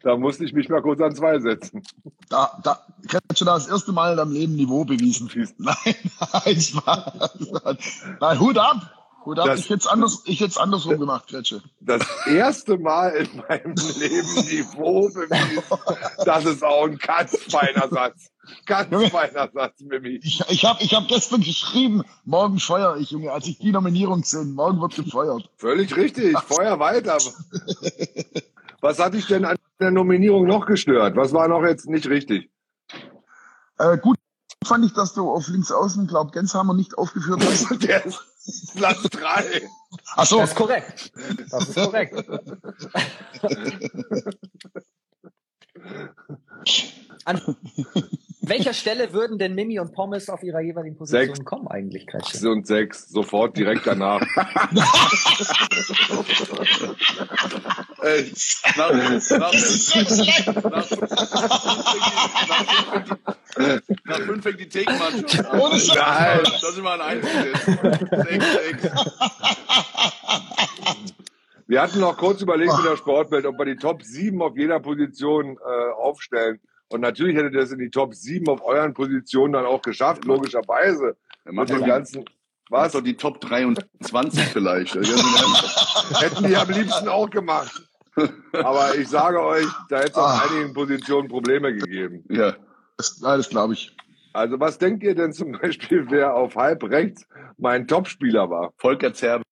[0.03, 1.83] da musste ich mich mal kurz an zwei setzen.
[2.29, 5.31] Da, da, Kretsche, da das erste Mal in deinem Leben Niveau bewiesen.
[5.59, 5.77] Nein,
[6.33, 8.05] nein, Spaß.
[8.21, 8.96] Nein, Hut ab.
[9.33, 9.47] Ab.
[9.47, 11.63] Das- ich hätte anders, ich hätte andersrum gemacht, Kretsche.
[11.81, 15.63] Das erste Mal in meinem Leben Niveau bewiesen.
[16.25, 18.31] Das ist auch ein ganz feiner Satz.
[18.67, 20.21] Ganz feiner Satz, Mimi.
[20.23, 24.21] Ich, ich habe ich hab gestern geschrieben, morgen feuer ich, Junge, als ich die Nominierung
[24.21, 25.51] gesehen, morgen wird gefeuert.
[25.57, 26.39] Völlig richtig.
[26.39, 27.19] Feuer weiter.
[28.81, 31.17] Was hat dich denn an der Nominierung noch gestört?
[31.17, 32.51] Was war noch jetzt nicht richtig?
[33.79, 34.17] Äh, gut
[34.65, 37.83] fand ich, dass du auf links außen, glaub, Gensheimer nicht aufgeführt hast.
[37.83, 38.21] Der ist
[38.75, 39.69] Platz drei.
[40.17, 41.13] Ach so, Das ist korrekt.
[41.51, 42.15] Das ist korrekt.
[47.25, 47.57] An
[48.49, 51.45] welcher Stelle würden denn Mimi und Pommes auf ihrer jeweiligen Position Sechs.
[51.45, 52.51] kommen eigentlich, Kretsche?
[52.51, 53.09] Und sechs.
[53.09, 54.21] Sofort direkt danach.
[58.03, 58.33] Ey,
[58.77, 59.53] nach, nach, nach,
[64.05, 65.61] nach fünf fängt die Thekenmannschaft an.
[65.61, 65.77] Ohne.
[65.77, 66.41] Nein.
[66.61, 67.65] Da sind wir an eins gesetzt.
[68.29, 68.83] Sechs, sechs.
[71.69, 74.79] Wir hatten noch kurz überlegt mit der Sportwelt, ob wir die Top 7 auf jeder
[74.79, 76.61] Position äh, aufstellen.
[76.89, 80.25] Und natürlich hättet ihr es in die Top 7 auf euren Positionen dann auch geschafft,
[80.25, 81.17] logischerweise.
[81.45, 82.25] Er macht Mit dem die, ganzen,
[82.71, 82.93] was?
[82.93, 84.95] doch die Top 23 vielleicht.
[84.95, 85.03] Ja,
[86.21, 87.83] Hätten die am liebsten auch gemacht.
[88.53, 90.49] Aber ich sage euch, da hätte es auf Ah.
[90.49, 92.25] einigen Positionen Probleme gegeben.
[92.31, 92.55] ja.
[92.97, 93.95] das, ja, das glaube ich.
[94.33, 97.27] Also was denkt ihr denn zum Beispiel, wer auf halb rechts
[97.59, 98.73] mein Topspieler war?
[98.77, 99.43] Volker Zerbe.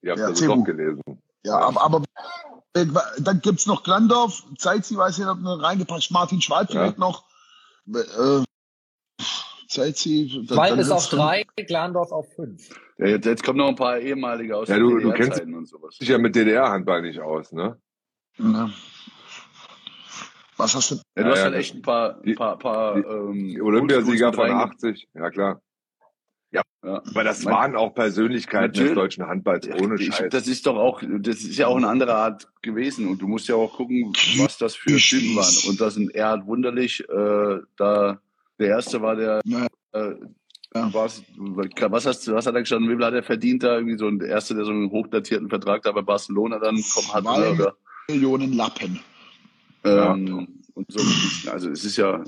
[0.00, 1.02] Ihr habt Ja, das doch gelesen.
[1.44, 2.02] Ja, aber, aber
[2.74, 6.80] dann gibt's noch Glandorf, Zeitzi, weiß ich, hat noch reingepasst, Martin Schwalb Ja.
[6.82, 7.24] vielleicht noch.
[7.92, 8.44] Äh,
[9.68, 10.44] Zeitzi.
[10.46, 12.68] dann- Schwalb ist auf drei, Glandorf auf fünf.
[12.98, 15.66] Ja, jetzt, jetzt kommen noch ein paar ehemalige aus Ja, den du- du kennst- und
[15.66, 15.96] sowas.
[15.96, 17.78] Sich ja mit DDR-Handball nicht aus, ne?
[18.38, 18.70] Ja.
[20.56, 20.94] Was hast du?
[20.96, 24.32] Ja, du Ja, hast ja, halt echt ein paar, die- paar, paar die- ähm, Olympiasieger
[24.32, 25.60] von mit reinge- 80, ja klar.
[26.84, 27.02] Ja, Ja.
[27.10, 30.28] aber das waren auch Persönlichkeiten des deutschen Handballs ohne Ich, Scheiß.
[30.30, 33.08] das ist doch auch, das ist ja auch eine andere Art gewesen.
[33.08, 35.68] Und du musst ja auch gucken, was das für Typen waren.
[35.70, 38.20] Und das sind Erhard Wunderlich, äh, da
[38.60, 39.66] der erste war der, Ja.
[39.92, 40.14] äh,
[40.74, 40.88] Ja.
[40.92, 42.90] was, was, hast, du- was hat er gestanden?
[42.90, 43.76] Wie viel hat er verdient da?
[43.76, 47.12] Irgendwie so ein der erste, der so einen hochdatierten Vertrag da bei Barcelona dann bekommen
[47.14, 47.24] hat.
[47.24, 47.76] Zwei Oder,
[48.10, 49.00] Millionen Lappen.
[49.84, 51.50] ähm, und so.
[51.50, 52.22] Also es ist ja,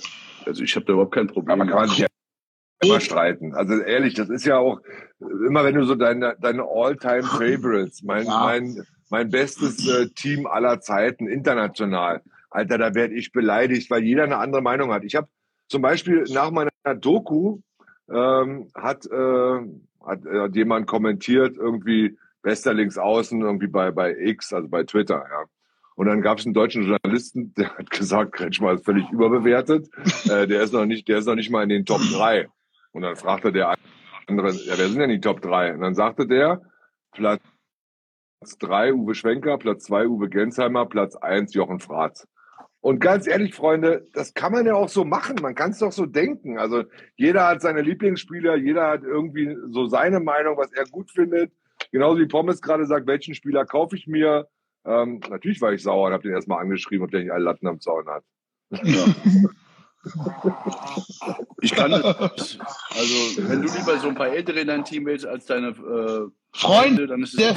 [0.46, 1.60] also ich habe da überhaupt kein Problem.
[1.60, 2.06] Aber kann man sich ja
[2.82, 3.54] immer streiten.
[3.54, 4.80] Also ehrlich, das ist ja auch
[5.20, 8.40] immer, wenn du so deine, deine All-Time Favorites, mein, Ja.
[8.44, 12.22] mein, mein bestes äh, Team aller Zeiten, international.
[12.50, 15.04] Alter, da werde ich beleidigt, weil jeder eine andere Meinung hat.
[15.04, 15.28] Ich habe
[15.68, 17.60] zum Beispiel nach meiner Doku
[18.10, 19.60] ähm, hat, äh,
[20.04, 25.24] hat, äh, hat jemand kommentiert, irgendwie bester Linksaußen, irgendwie bei, bei X, also bei Twitter,
[25.30, 25.44] ja.
[25.96, 29.88] Und dann gab es einen deutschen Journalisten, der hat gesagt, Kretschmer ist völlig überbewertet.
[30.30, 32.48] äh, der ist noch nicht, der ist noch nicht mal in den Top 3.
[32.92, 33.76] Und dann fragte der
[34.26, 35.74] andere, ja, wer sind denn die Top 3?
[35.74, 36.62] Und dann sagte der,
[37.12, 37.42] Platz
[38.58, 42.26] 3 Uwe Schwenker, Platz 2 Uwe Gensheimer, Platz 1 Jochen Fratz.
[42.82, 45.36] Und ganz ehrlich, Freunde, das kann man ja auch so machen.
[45.42, 46.58] Man kann es doch so denken.
[46.58, 46.84] Also
[47.16, 51.52] jeder hat seine Lieblingsspieler, jeder hat irgendwie so seine Meinung, was er gut findet.
[51.92, 54.48] Genauso wie Pommes gerade sagt, welchen Spieler kaufe ich mir?
[54.86, 57.68] Ähm, natürlich war ich sauer und habe den erstmal angeschrieben, ob der nicht alle Latten
[57.68, 58.24] am Zaun hat.
[58.84, 59.04] Ja.
[61.60, 62.04] Ich kann das.
[62.04, 66.30] Also, wenn du lieber so ein paar Ältere in dein Team willst als deine äh,
[66.52, 67.54] Freunde, dann ist es.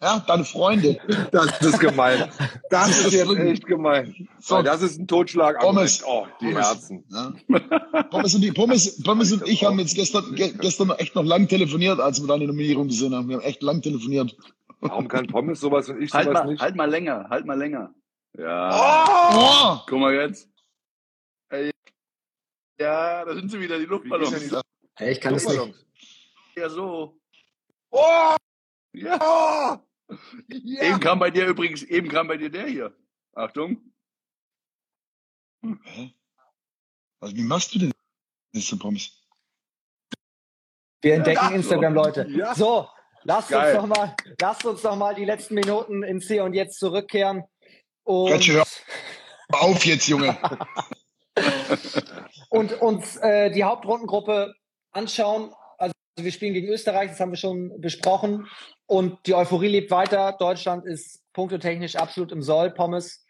[0.00, 0.98] ja, deine Freunde.
[1.32, 2.30] Das ist gemein.
[2.70, 4.28] Das ist jetzt echt gemein.
[4.38, 4.62] So.
[4.62, 5.60] Das ist ein Totschlag.
[5.60, 6.02] Pommes.
[6.06, 6.66] Oh, die Pommes.
[6.66, 7.04] Herzen.
[7.10, 7.32] Ja.
[8.10, 11.24] Pommes, und die, Pommes, Pommes und ich haben jetzt gestern, ge, gestern noch echt noch
[11.24, 13.28] lang telefoniert, als wir deine Nominierung gesehen haben.
[13.28, 14.34] Wir haben echt lang telefoniert.
[14.80, 16.60] Warum kann Pommes sowas und ich Halt sowas mal, nicht?
[16.62, 17.94] halt mal länger, halt mal länger.
[18.36, 18.70] Ja.
[19.34, 19.82] Oh!
[19.86, 20.48] Guck mal jetzt.
[22.82, 24.32] Ja, da sind sie wieder, die Luftballons.
[24.96, 25.74] Hey, ich kann das nicht.
[26.56, 27.16] Ja, so.
[27.90, 28.36] Oh!
[28.92, 29.18] Ja.
[30.10, 30.14] Oh!
[30.48, 30.98] Eben Ja!
[30.98, 32.94] kam bei dir übrigens, eben kam bei dir der hier.
[33.34, 33.80] Achtung.
[37.20, 37.92] Also, wie machst du denn
[38.52, 39.12] das so, Pommes?
[41.02, 41.50] Wir entdecken Ja.
[41.54, 42.26] Instagram, Leute.
[42.28, 42.54] Ja.
[42.54, 42.88] So,
[43.22, 43.76] lasst Geil.
[43.76, 47.44] uns noch mal, lasst uns noch mal die letzten Minuten ins Hier und Jetzt zurückkehren.
[48.02, 48.64] Und, hör
[49.50, 50.36] Auf jetzt, Junge.
[52.50, 54.54] und uns äh, die Hauptrundengruppe
[54.92, 55.52] anschauen.
[55.78, 58.46] Also wir spielen gegen Österreich, das haben wir schon besprochen.
[58.86, 60.36] Und die Euphorie lebt weiter.
[60.38, 63.24] Deutschland ist punktetechnisch absolut im Soll, Pommes.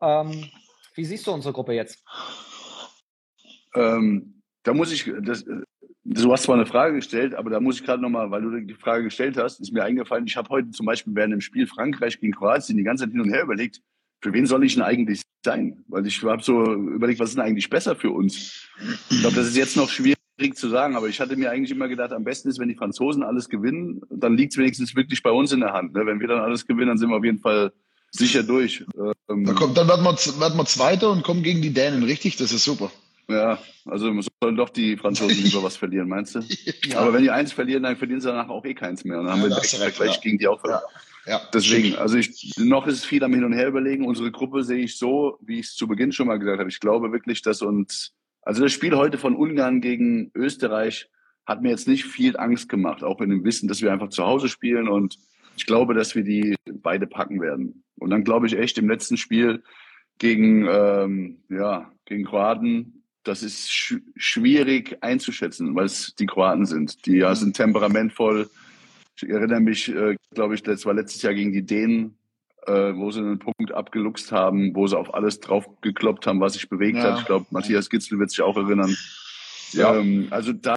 [0.00, 0.50] Ähm,
[0.94, 2.04] wie siehst du unsere Gruppe jetzt?
[3.74, 5.44] Ähm, da muss ich, das,
[6.04, 8.74] du hast zwar eine Frage gestellt, aber da muss ich gerade nochmal, weil du die
[8.74, 12.20] Frage gestellt hast, ist mir eingefallen, ich habe heute zum Beispiel während dem Spiel Frankreich
[12.20, 13.80] gegen Kroatien die ganze Zeit hin und her überlegt,
[14.20, 15.84] für wen soll ich denn eigentlich sein?
[15.88, 18.68] Weil ich habe so überlegt, was ist denn eigentlich besser für uns?
[19.10, 20.16] Ich glaube, das ist jetzt noch schwierig
[20.54, 23.22] zu sagen, aber ich hatte mir eigentlich immer gedacht, am besten ist, wenn die Franzosen
[23.22, 25.94] alles gewinnen, dann liegt es wenigstens wirklich bei uns in der Hand.
[25.94, 26.04] Ne?
[26.06, 27.72] Wenn wir dann alles gewinnen, dann sind wir auf jeden Fall
[28.10, 28.84] sicher durch.
[29.28, 32.36] Ähm, Da kommt, dann werden wir, werden wir Zweiter und kommen gegen die Dänen, richtig?
[32.36, 32.90] Das ist super.
[33.30, 34.10] Ja, also
[34.42, 36.40] sollen doch die Franzosen lieber was verlieren, meinst du?
[36.86, 37.00] Ja.
[37.00, 39.18] Aber wenn die eins verlieren, dann verlieren sie danach auch eh keins mehr.
[39.18, 40.20] Und dann haben Ja, wir recht, Vergleich ja.
[40.22, 40.80] gegen die auch verloren.
[41.28, 44.06] Ja, Deswegen, also ich, noch ist es viel am Hin und Her überlegen.
[44.06, 46.70] Unsere Gruppe sehe ich so, wie ich es zu Beginn schon mal gesagt habe.
[46.70, 51.10] Ich glaube wirklich, dass uns, also das Spiel heute von Ungarn gegen Österreich
[51.44, 54.24] hat mir jetzt nicht viel Angst gemacht, auch in dem Wissen, dass wir einfach zu
[54.24, 55.18] Hause spielen und
[55.56, 57.84] ich glaube, dass wir die beide packen werden.
[57.96, 59.62] Und dann glaube ich echt im letzten Spiel
[60.18, 67.04] gegen, ähm, ja, gegen Kroaten, das ist sch schwierig einzuschätzen, weil es die Kroaten sind.
[67.06, 68.48] Die ja, sind temperamentvoll.
[69.20, 72.16] Ich erinnere mich, äh, glaube ich, das war letztes Jahr gegen die Dänen,
[72.66, 76.52] äh, wo sie einen Punkt abgeluchst haben, wo sie auf alles drauf gekloppt haben, was
[76.52, 77.12] sich bewegt Ja.
[77.12, 77.20] hat.
[77.20, 78.96] Ich glaube, Matthias Gitzel wird sich auch erinnern.
[79.72, 79.96] Ja.
[79.96, 80.76] Ähm, also da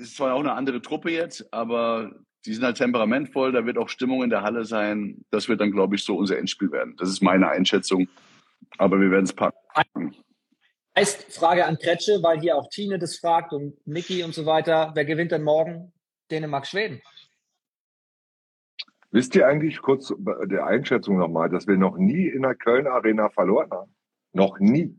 [0.00, 2.12] ist zwar auch eine andere Truppe jetzt, aber
[2.46, 5.24] die sind halt temperamentvoll, da wird auch Stimmung in der Halle sein.
[5.30, 6.94] Das wird dann, glaube ich, so unser Endspiel werden.
[6.96, 8.08] Das ist meine Einschätzung.
[8.78, 10.14] Aber wir werden es packen.
[10.96, 14.92] Heißt Frage an Kretsche, weil hier auch Tine das fragt und Niki und so weiter.
[14.94, 15.92] Wer gewinnt denn morgen?
[16.30, 17.02] Dänemark, Schweden.
[19.16, 23.30] Wisst ihr eigentlich kurz der Einschätzung nochmal, dass wir noch nie in der Köln Arena
[23.30, 23.94] verloren haben?
[24.34, 24.94] Noch nie.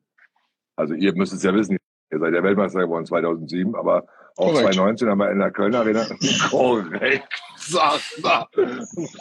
[0.75, 1.77] Also ihr müsst es ja wissen,
[2.11, 4.73] ihr seid der Weltmeister geworden 2007, aber auch Korrekt.
[4.73, 6.03] 2019 haben wir in der Köln Arena
[6.49, 8.49] korrekt, sagt er.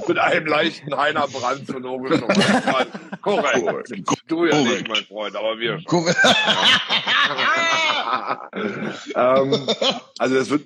[0.08, 3.20] Mit einem leichten Heiner Brand und Korrekt.
[3.20, 4.02] Korrekt.
[4.28, 4.88] Du ja nicht, Korrekt.
[4.88, 5.78] mein Freund, aber wir.
[5.84, 6.08] Guck-
[9.14, 9.52] ähm,
[10.18, 10.64] also das wird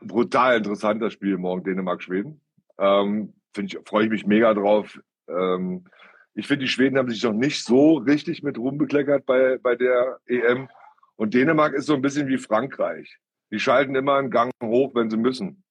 [0.00, 2.40] brutal interessant, das Spiel morgen Dänemark-Schweden.
[2.78, 4.98] Ähm, ich, freue ich mich mega drauf.
[5.28, 5.84] Ähm,
[6.34, 9.76] ich finde, die Schweden haben sich noch nicht so richtig mit Ruhm bekleckert bei, bei
[9.76, 10.68] der EM.
[11.16, 13.18] Und Dänemark ist so ein bisschen wie Frankreich.
[13.52, 15.62] die schalten immer einen Gang hoch, wenn sie müssen.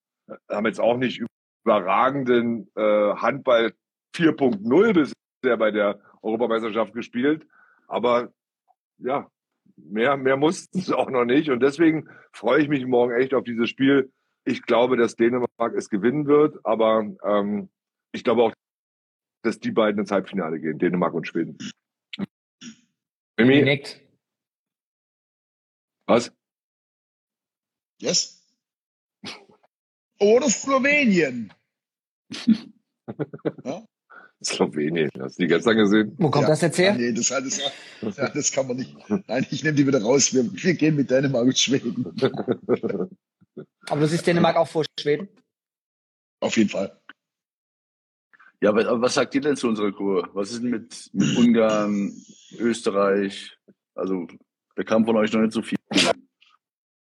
[0.49, 1.21] Haben jetzt auch nicht
[1.65, 3.73] überragenden äh, Handball
[4.15, 7.45] 4.0 bisher bei der Europameisterschaft gespielt.
[7.87, 8.31] Aber
[8.99, 9.29] ja,
[9.75, 11.49] mehr, mehr mussten sie auch noch nicht.
[11.49, 14.11] Und deswegen freue ich mich morgen echt auf dieses Spiel.
[14.45, 17.69] Ich glaube, dass Dänemark es gewinnen wird, aber ähm,
[18.11, 18.53] ich glaube auch,
[19.41, 21.57] dass die beiden ins Halbfinale gehen, Dänemark und Schweden.
[23.37, 23.61] Mimi?
[23.61, 24.01] Nickt.
[26.05, 26.31] Was?
[27.99, 28.45] Yes?
[30.19, 31.53] Oder Slowenien.
[33.63, 33.85] ja?
[34.43, 36.15] Slowenien, hast du die gestern gesehen?
[36.17, 36.49] Wo kommt ja.
[36.49, 36.93] das jetzt her?
[36.95, 37.61] Nee, das, das,
[38.15, 38.93] das kann man nicht.
[39.09, 40.33] Nein, ich nehme die wieder raus.
[40.33, 42.13] Wir, wir gehen mit Dänemark und Schweden.
[43.89, 45.29] Aber du siehst Dänemark auch vor Schweden?
[46.39, 46.99] Auf jeden Fall.
[48.61, 50.29] Ja, aber was sagt ihr denn zu unserer Kur?
[50.33, 52.13] Was ist denn mit, mit Ungarn,
[52.57, 53.57] Österreich?
[53.93, 54.25] Also,
[54.75, 55.77] wir kamen von euch noch nicht so viel.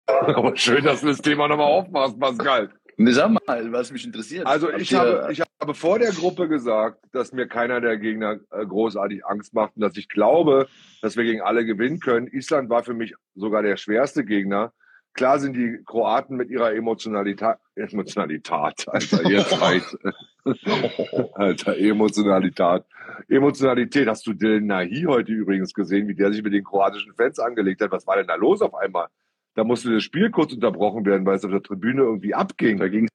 [0.06, 2.72] Aber schön, dass du das Thema nochmal aufmachst, Pascal.
[2.96, 4.46] Ne, sag mal, was mich interessiert.
[4.46, 8.64] Also ich habe, ich habe vor der Gruppe gesagt, dass mir keiner der Gegner äh,
[8.64, 10.68] großartig Angst macht und dass ich glaube,
[11.02, 12.28] dass wir gegen alle gewinnen können.
[12.28, 14.72] Island war für mich sogar der schwerste Gegner.
[15.14, 18.50] Klar sind die Kroaten mit ihrer Emotionalität, Emotionalität,
[18.88, 19.96] Alter, jetzt reicht.
[21.34, 22.84] Alter, Emotionalität.
[23.28, 24.08] Emotionalität.
[24.08, 27.80] Hast du Dylan Nahi heute übrigens gesehen, wie der sich mit den kroatischen Fans angelegt
[27.80, 27.92] hat?
[27.92, 29.08] Was war denn da los auf einmal?
[29.54, 32.78] Da musste das Spiel kurz unterbrochen werden, weil es auf der Tribüne irgendwie abging.
[32.78, 33.08] Da ging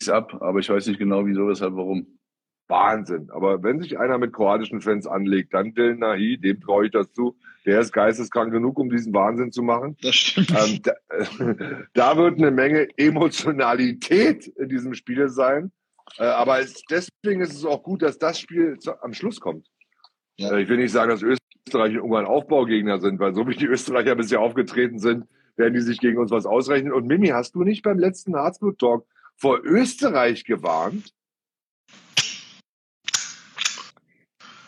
[0.00, 2.18] es ab, aber ich weiß nicht genau, wieso, weshalb, warum.
[2.68, 3.30] Wahnsinn.
[3.30, 7.12] Aber wenn sich einer mit kroatischen Fans anlegt, dann Del Nahi, dem traue ich das
[7.12, 7.36] zu.
[7.64, 9.96] Der ist geisteskrank genug, um diesen Wahnsinn zu machen.
[10.02, 10.50] Das stimmt.
[10.50, 10.92] Ähm, da,
[11.94, 15.72] da, wird eine Menge Emotionalität in diesem Spiel sein.
[16.18, 19.66] Äh, aber es, deswegen ist es auch gut, dass das Spiel zu, am Schluss kommt.
[20.36, 20.52] Ja.
[20.52, 23.66] Äh, ich will nicht sagen, dass Österreich und Ungarn Aufbaugegner sind, weil so wie die
[23.66, 26.92] Österreicher bisher aufgetreten sind, werden die sich gegen uns was ausrechnen.
[26.92, 29.06] Und Mimi, hast du nicht beim letzten Herzblut-Talk
[29.36, 31.12] vor Österreich gewarnt?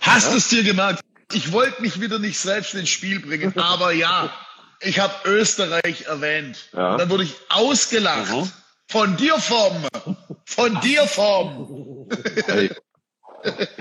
[0.08, 1.02] Hast du es dir gemerkt?
[1.32, 4.32] Ich wollte mich wieder nicht selbst ins Spiel bringen, aber ja,
[4.80, 6.70] ich habe Österreich erwähnt.
[6.72, 6.96] Ja.
[6.96, 8.32] dann wurde ich ausgelacht.
[8.32, 8.50] Mhm.
[8.88, 9.86] Von dir vom.
[10.46, 12.08] Von dir vom.
[12.46, 12.70] Hey.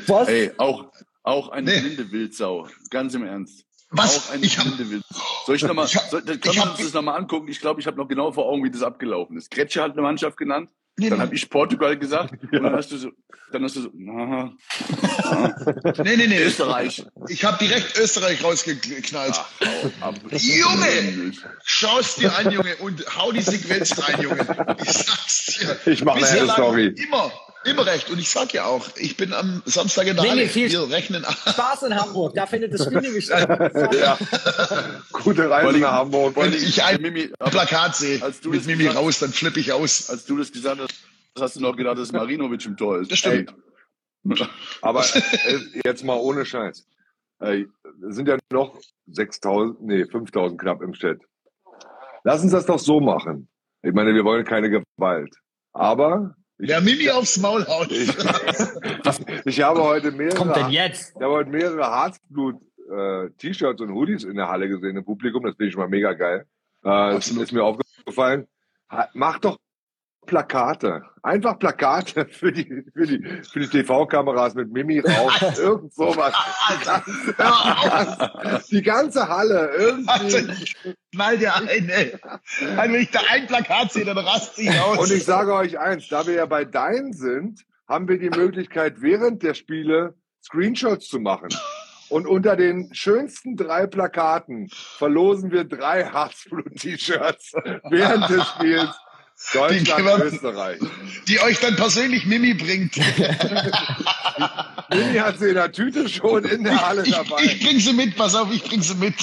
[0.05, 0.28] Was?
[0.28, 0.91] Hey, auch,
[1.23, 1.80] auch eine nee.
[1.80, 2.67] blinde Wildsau.
[2.89, 3.63] Ganz im Ernst.
[3.89, 4.17] Was?
[4.17, 5.15] Auch eine ich blinde Wildsau.
[5.45, 7.47] Soll ich nochmal, können wir uns das nochmal angucken?
[7.47, 9.49] Ich glaube, ich habe noch genau vor Augen, wie das abgelaufen ist.
[9.49, 10.69] Kretsche hat eine Mannschaft genannt.
[10.99, 11.25] Nee, dann nee.
[11.25, 12.57] habe ich Portugal gesagt ja.
[12.57, 13.11] und dann hast du so,
[13.51, 15.93] dann hast du so, na, na.
[16.03, 16.39] nee, nee, nee.
[16.39, 17.05] Österreich.
[17.29, 19.39] Ich habe direkt Österreich rausgeknallt.
[20.01, 21.33] Ach, Junge,
[21.63, 24.75] schau's dir an, Junge, und hau die Sequenz rein, Junge.
[24.83, 25.91] Ich sag's dir.
[25.91, 26.87] Ich mache eine Story.
[26.87, 27.31] Immer,
[27.68, 28.09] immer recht.
[28.09, 30.45] Und ich sag ja auch, ich bin am Samstag in der nee, Halle.
[30.45, 32.34] Nee, Wir rechnen Spaß in Hamburg.
[32.36, 33.47] Da findet das Spiel nämlich statt.
[33.93, 34.18] ja.
[35.11, 36.36] Gute Reise nach Hamburg.
[36.36, 40.09] Wenn ich ein Mimi, Plakat sehe mit Mimi gesagt, raus, dann flippe ich aus.
[40.09, 40.93] Als du das gesagt hast,
[41.39, 43.11] hast du noch gedacht, dass Marinovic im Tor ist.
[43.11, 43.53] Das stimmt.
[44.30, 44.47] Ey.
[44.82, 46.86] Aber äh, jetzt mal ohne Scheiß.
[47.39, 47.65] Äh,
[48.01, 48.80] sind ja noch
[49.11, 51.20] 6.000, nee, 5.000 knapp im Chat.
[52.24, 53.47] Lass uns das doch so machen.
[53.84, 55.36] Ich meine, wir wollen keine Gewalt.
[55.74, 57.91] Aber Wer Mimi aufs Maul haut.
[57.91, 58.09] Ich,
[59.45, 61.13] ich habe heute mehrere, kommt denn jetzt?
[61.15, 65.43] Ich habe heute mehrere Harzblut-T-Shirts äh, und Hoodies in der Halle gesehen im Publikum.
[65.43, 66.47] Das finde ich mal mega geil.
[66.83, 68.47] Äh, das ist mir aufgefallen.
[69.13, 69.57] Mach doch
[70.28, 71.01] Plakate.
[71.23, 75.41] Einfach Plakate für die, für die, für die TV-Kameras mit Mimi raus.
[75.57, 76.34] Irgend sowas.
[76.69, 76.86] Die
[77.34, 79.71] ganze, die ganze Halle.
[79.75, 80.67] Irgendwie.
[81.13, 82.13] Knall dir ein, ey.
[82.78, 84.99] Also wenn ich da ein Plakat sehe, dann raste ich aus.
[84.99, 89.01] Und ich sage euch eins, da wir ja bei Dein sind, haben wir die Möglichkeit,
[89.01, 90.13] während der Spiele
[90.43, 91.49] Screenshots zu machen.
[92.09, 97.53] Und unter den schönsten drei Plakaten verlosen wir drei Herzblut-T-Shirts
[97.89, 98.95] während des Spiels
[99.53, 100.79] Deutschland, die, Österreich.
[101.27, 102.97] Die euch dann persönlich Mimi bringt.
[104.89, 107.43] Mimi hat sie in der Tüte schon in der Halle ich, dabei.
[107.43, 109.13] Ich, ich bring sie mit, pass auf, ich bring sie mit.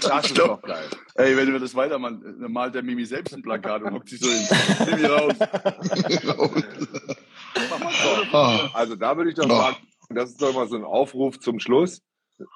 [0.00, 0.88] Das ist doch geil.
[1.16, 4.20] Ey, wenn wir das weitermachen, dann malt der Mimi selbst ein Plakat und hockt sich
[4.20, 4.46] so in.
[4.90, 5.34] Mimi raus.
[8.74, 9.76] also da würde ich doch sagen,
[10.10, 12.00] das ist doch mal so ein Aufruf zum Schluss.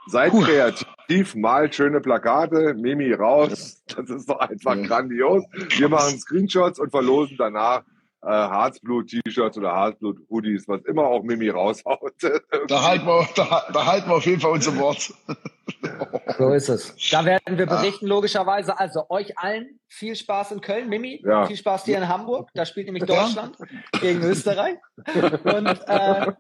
[0.07, 0.43] Seid Puh.
[0.43, 3.83] kreativ, malt schöne Plakate, Mimi raus.
[3.87, 4.87] Das ist doch einfach ja.
[4.87, 5.45] grandios.
[5.77, 7.83] Wir machen Screenshots und verlosen danach
[8.23, 12.13] äh, Harzblut-T-Shirts oder Harzblut-Hoodies, was immer auch Mimi raushaut.
[12.69, 15.13] da, halten wir, da, da halten wir auf jeden Fall unser Wort.
[16.37, 16.95] So ist es.
[17.11, 18.79] Da werden wir berichten, logischerweise.
[18.79, 20.89] Also euch allen viel Spaß in Köln.
[20.89, 21.47] Mimi, ja.
[21.47, 22.51] viel Spaß hier in Hamburg.
[22.55, 24.01] Da spielt nämlich Deutschland ja.
[24.01, 24.77] gegen Österreich.
[25.45, 26.33] Und äh,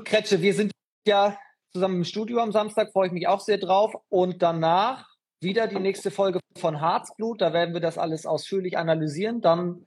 [0.04, 0.72] Kretsche, wir sind
[1.06, 1.36] ja
[1.74, 3.94] zusammen im Studio am Samstag, freue ich mich auch sehr drauf.
[4.08, 5.08] Und danach
[5.40, 7.40] wieder die nächste Folge von Harzblut.
[7.40, 9.40] Da werden wir das alles ausführlich analysieren.
[9.40, 9.84] Dann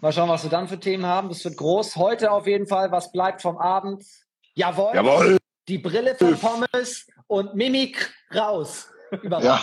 [0.00, 1.28] mal schauen, was wir dann für Themen haben.
[1.28, 1.96] Das wird groß.
[1.96, 4.04] Heute auf jeden Fall, was bleibt vom Abend?
[4.54, 4.94] Jawohl.
[4.94, 5.38] Jawohl.
[5.68, 8.90] Die Brille von Pommes und Mimik raus.
[9.40, 9.60] Ja,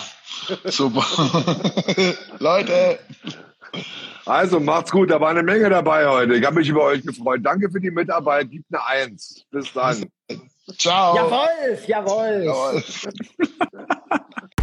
[0.65, 1.05] super.
[2.39, 2.99] Leute,
[4.25, 6.35] Also macht's gut, da war eine Menge dabei heute.
[6.35, 7.41] Ich habe mich über euch gefreut.
[7.43, 8.49] Danke für die Mitarbeit.
[8.51, 9.45] Gibt eine Eins.
[9.51, 10.09] Bis dann.
[10.77, 11.15] Ciao.
[11.15, 12.43] Jawohl, jawohl.
[12.43, 12.83] Jawohl.